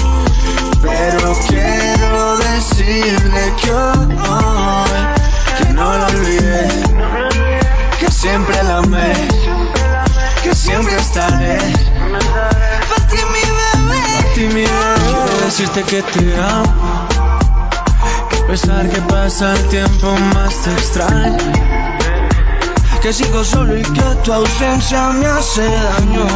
[0.82, 1.85] pero quiero
[5.58, 6.68] que no lo olvidé,
[8.00, 9.14] que siempre la amé,
[10.44, 11.58] que siempre estaré.
[12.90, 14.04] Para ti mi bebé.
[14.34, 17.08] Quiero decirte que te amo,
[18.30, 21.38] que a pesar que pasa el tiempo más te extraño.
[23.02, 26.28] Que sigo solo y que tu ausencia me hace daño.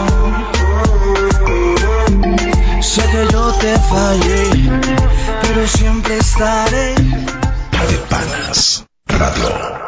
[2.81, 4.88] Sé que yo te fallé
[5.49, 6.93] pero siempre estaré.
[6.93, 9.78] De Panas Radio.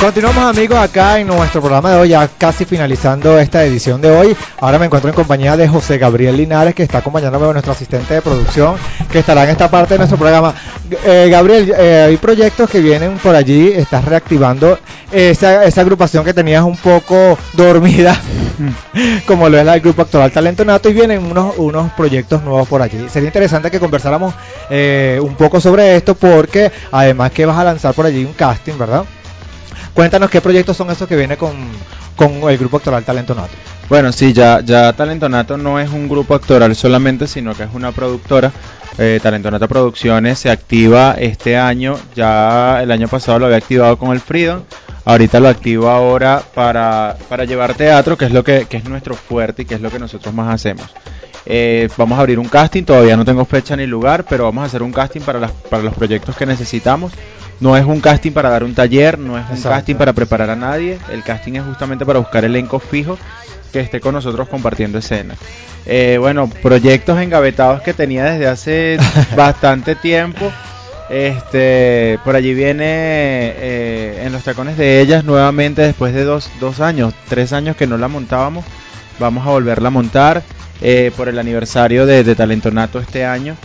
[0.00, 4.36] Continuamos amigos acá en nuestro programa de hoy, ya casi finalizando esta edición de hoy.
[4.60, 8.20] Ahora me encuentro en compañía de José Gabriel Linares, que está acompañándome, nuestro asistente de
[8.20, 8.76] producción,
[9.10, 10.54] que estará en esta parte de nuestro programa.
[11.02, 14.78] Eh, Gabriel, eh, hay proyectos que vienen por allí, estás reactivando
[15.10, 18.20] esa, esa agrupación que tenías un poco dormida,
[19.26, 22.68] como lo es la del Grupo Actual Talento Nato, y vienen unos, unos proyectos nuevos
[22.68, 23.08] por allí.
[23.08, 24.34] Sería interesante que conversáramos
[24.68, 28.76] eh, un poco sobre esto, porque además que vas a lanzar por allí un casting,
[28.78, 29.04] ¿verdad?
[29.94, 31.54] Cuéntanos qué proyectos son esos que viene con,
[32.16, 33.54] con el grupo actoral Talento Nato.
[33.88, 37.92] Bueno, sí, ya, ya Talentonato no es un grupo actoral solamente, sino que es una
[37.92, 38.50] productora.
[38.98, 44.10] Eh, Talentonato Producciones se activa este año, ya el año pasado lo había activado con
[44.12, 44.62] el Freedom,
[45.04, 49.14] ahorita lo activa ahora para, para llevar teatro, que es lo que, que es nuestro
[49.14, 50.92] fuerte y que es lo que nosotros más hacemos.
[51.44, 54.66] Eh, vamos a abrir un casting, todavía no tengo fecha ni lugar, pero vamos a
[54.66, 57.12] hacer un casting para, para los proyectos que necesitamos.
[57.60, 59.70] No es un casting para dar un taller, no es un Exacto.
[59.70, 63.18] casting para preparar a nadie, el casting es justamente para buscar elenco fijo
[63.72, 65.34] que esté con nosotros compartiendo escena.
[65.86, 68.98] Eh, bueno, proyectos engavetados que tenía desde hace
[69.36, 70.50] bastante tiempo.
[71.08, 76.80] Este, por allí viene eh, en los tacones de ellas nuevamente después de dos, dos
[76.80, 78.64] años, tres años que no la montábamos.
[79.18, 80.42] Vamos a volverla a montar
[80.82, 83.56] eh, por el aniversario de, de Talentonato este año.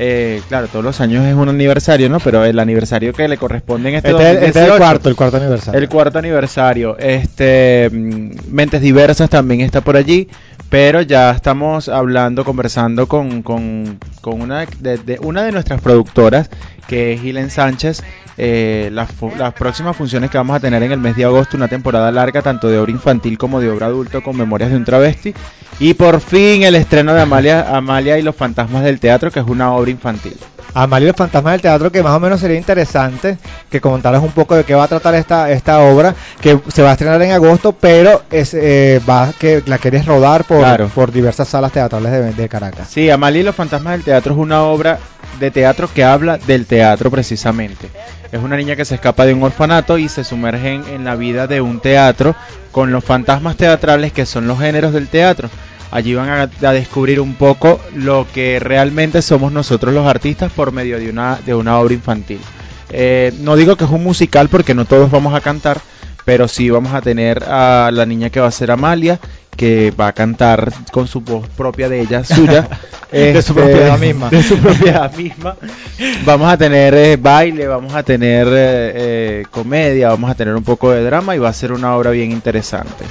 [0.00, 2.20] Eh, claro, todos los años es un aniversario, ¿no?
[2.20, 4.78] Pero el aniversario que le corresponde en este, Este, es- este es el 2018.
[4.78, 5.80] cuarto, el cuarto aniversario.
[5.80, 6.96] El cuarto aniversario.
[6.98, 10.28] Este, mm, Mentes Diversas también está por allí,
[10.70, 16.50] pero ya estamos hablando, conversando con, con, una, de, una de nuestras productoras,
[16.86, 18.02] que es Gilen Sánchez.
[18.36, 21.68] eh, las, las próximas funciones que vamos a tener en el mes de agosto, una
[21.68, 25.34] temporada larga, tanto de obra infantil como de obra adulto, con Memorias de un Travesti.
[25.80, 29.46] Y por fin el estreno de Amalia, Amalia y los Fantasmas del Teatro, que es
[29.46, 30.36] una obra infantil.
[30.74, 33.38] Amalia y los fantasmas del teatro, que más o menos sería interesante
[33.70, 36.90] que comentaras un poco de qué va a tratar esta, esta obra, que se va
[36.90, 40.88] a estrenar en agosto, pero es, eh, va que la quieres rodar por, Claro.
[40.94, 42.88] por diversas salas teatrales de, de Caracas.
[42.90, 44.98] Sí, Amalia y los fantasmas del teatro es una obra
[45.40, 47.88] de teatro que habla del teatro precisamente.
[48.30, 51.16] Es una niña que se escapa de un orfanato y se sumerge en, en la
[51.16, 52.34] vida de un teatro
[52.72, 55.48] con los fantasmas teatrales que son los géneros del teatro.
[55.90, 60.72] Allí van a, a descubrir un poco lo que realmente somos nosotros los artistas por
[60.72, 62.40] medio de una, de una obra infantil.
[62.90, 65.80] Eh, no digo que es un musical porque no todos vamos a cantar,
[66.24, 69.18] pero sí vamos a tener a la niña que va a ser Amalia,
[69.56, 72.68] que va a cantar con su voz propia de ella, suya.
[73.10, 74.28] De su Este, propiedad misma.
[74.30, 75.56] De su propiedad misma.
[76.26, 80.90] Vamos a tener eh, baile, vamos a tener eh, comedia, vamos a tener un poco
[80.90, 83.04] de drama y va a ser una obra bien interesante.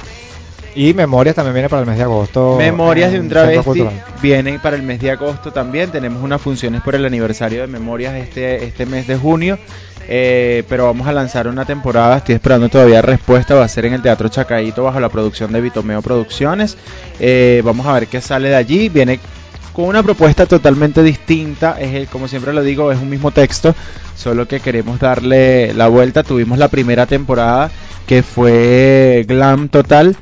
[0.74, 2.56] Y Memorias también viene para el mes de agosto.
[2.56, 3.84] Memorias de un travesti
[4.22, 5.90] vienen para el mes de agosto también.
[5.90, 9.58] Tenemos unas funciones por el aniversario de Memorias este, este mes de junio.
[10.10, 12.18] eh, pero vamos a lanzar una temporada.
[12.18, 13.54] Estoy esperando todavía respuesta.
[13.54, 16.76] Va a ser en el Teatro Chacaíto bajo la producción de Vitomeo Producciones.
[17.20, 18.88] Eh, vamos a ver qué sale de allí.
[18.88, 19.20] Viene
[19.72, 21.76] con una propuesta totalmente distinta.
[21.80, 23.74] Es el, como siempre lo digo, es un mismo texto,
[24.16, 26.22] solo que queremos darle la vuelta.
[26.22, 27.70] Tuvimos la primera temporada
[28.06, 30.16] que fue glam total.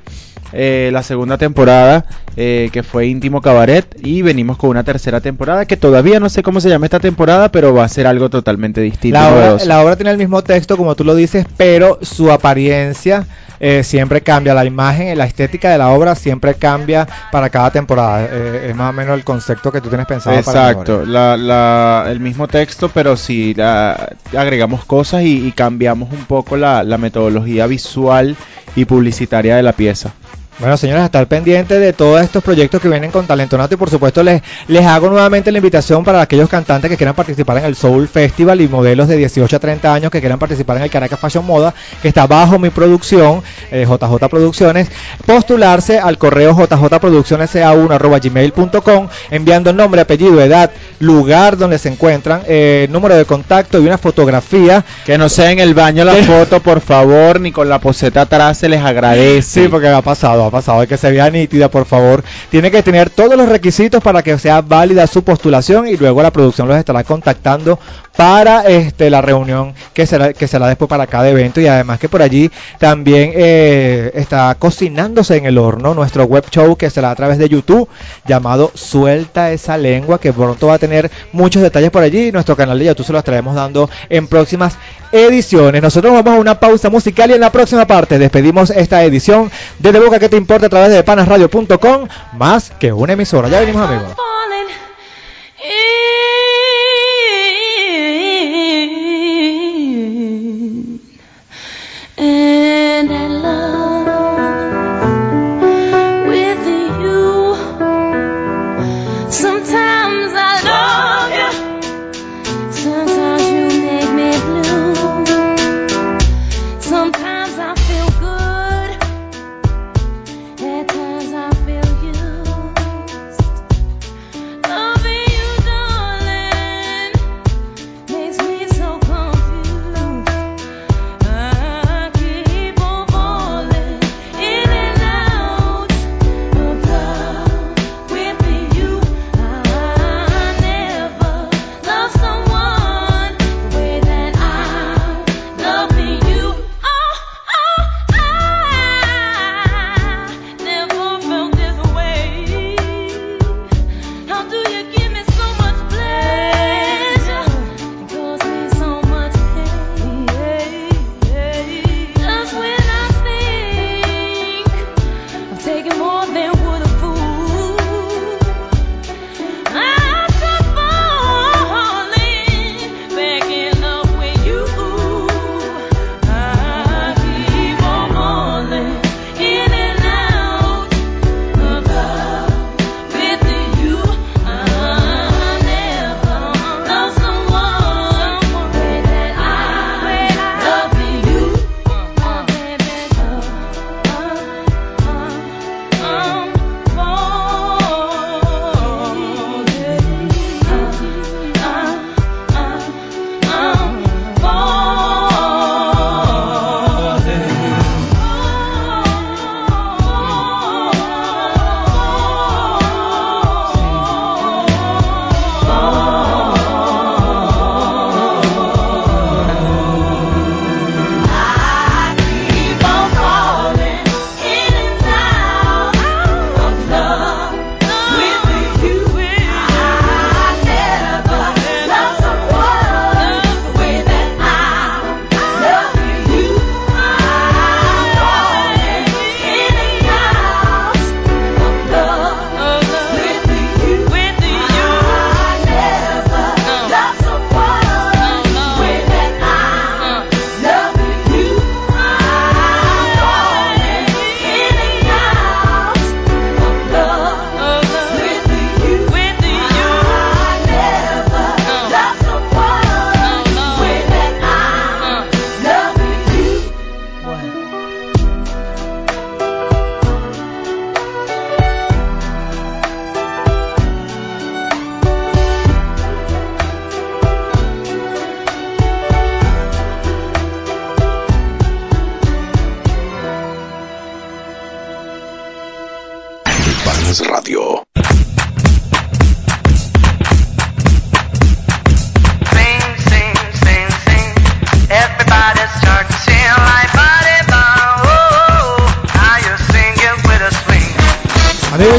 [0.52, 2.04] Eh, la segunda temporada
[2.36, 6.42] eh, que fue íntimo cabaret y venimos con una tercera temporada que todavía no sé
[6.42, 9.82] cómo se llama esta temporada pero va a ser algo totalmente distinto La obra, la
[9.82, 13.26] obra tiene el mismo texto, como tú lo dices, pero su apariencia
[13.58, 14.52] eh, siempre cambia.
[14.52, 18.28] La imagen, la estética de la obra siempre cambia para cada temporada.
[18.30, 20.80] Eh, es más o menos el concepto que tú tienes pensado para la obra.
[20.82, 26.26] Exacto, la, la- el mismo texto, pero sí la- agregamos cosas y, y cambiamos un
[26.26, 28.36] poco la, la metodología visual
[28.74, 30.12] y publicitaria de la pieza.
[30.58, 33.90] Bueno, señores, estar pendientes de todos estos proyectos que vienen con Talento Nato y por
[33.90, 37.76] supuesto les, les hago nuevamente la invitación para aquellos cantantes que quieran participar en el
[37.76, 41.20] Soul Festival y modelos de 18 a 30 años que quieran participar en el Caracas
[41.20, 44.88] Fashion Moda, que está bajo mi producción, eh, JJ Producciones,
[45.26, 50.70] postularse al correo jjproduccionesa1 enviando nombre, apellido, edad,
[51.00, 54.82] lugar donde se encuentran, eh, número de contacto y una fotografía.
[55.04, 58.56] Que no sea en el baño la foto, por favor, ni con la poseta atrás
[58.56, 59.64] se les agradece.
[59.64, 62.24] Sí, porque ha pasado, pasado, pasado, y que se vea nítida, por favor.
[62.50, 66.30] Tiene que tener todos los requisitos para que sea válida su postulación y luego la
[66.30, 67.78] producción los estará contactando
[68.16, 72.08] para este la reunión que será que será después para cada evento y además que
[72.08, 77.14] por allí también eh, está cocinándose en el horno nuestro web show que será a
[77.14, 77.88] través de YouTube
[78.26, 82.78] llamado Suelta esa lengua que pronto va a tener muchos detalles por allí nuestro canal
[82.78, 84.78] de YouTube se los estaremos dando en próximas
[85.12, 85.82] ediciones.
[85.82, 89.92] Nosotros vamos a una pausa musical y en la próxima parte despedimos esta edición de
[89.92, 93.48] De Boca que te importa a través de panasradio.com más que una emisora.
[93.48, 94.12] Ya venimos amigos.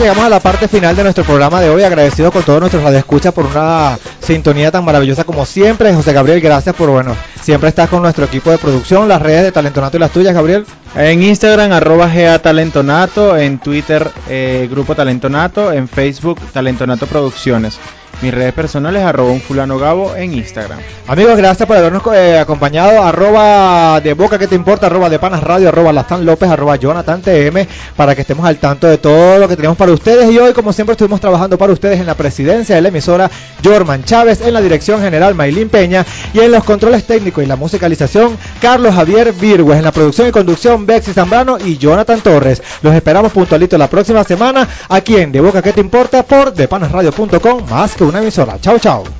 [0.07, 1.83] Llegamos a la parte final de nuestro programa de hoy.
[1.83, 5.93] Agradecidos con todos nuestros radioescuchas por una sintonía tan maravillosa como siempre.
[5.93, 9.51] José Gabriel, gracias por, bueno, siempre estás con nuestro equipo de producción, las redes de
[9.51, 10.65] Talentonato y las tuyas, Gabriel.
[10.95, 17.77] En Instagram, arroba GA Talentonato, en Twitter, eh, Grupo Talentonato, en Facebook, Talentonato Producciones.
[18.21, 20.79] Mis redes personales, arroba un fulano gabo en Instagram.
[21.07, 23.03] Amigos, gracias por habernos eh, acompañado.
[23.03, 27.21] Arroba de boca que te importa, arroba de panas radio, arroba Lastan López, arroba Jonathan
[27.21, 30.31] TM, para que estemos al tanto de todo lo que tenemos para ustedes.
[30.31, 33.29] Y hoy, como siempre, estuvimos trabajando para ustedes en la presidencia de la emisora
[33.63, 36.03] Jorman Chávez, en la dirección general Maylin Peña
[36.33, 40.31] y en los controles técnicos y la musicalización Carlos Javier Virgües, en la producción y
[40.31, 42.63] conducción Bexy Zambrano y Jonathan Torres.
[42.81, 47.69] Los esperamos puntualito la próxima semana aquí en De Boca que te importa por depanasradio.com
[47.69, 48.57] más que una emisora.
[48.59, 49.17] Chao, chao.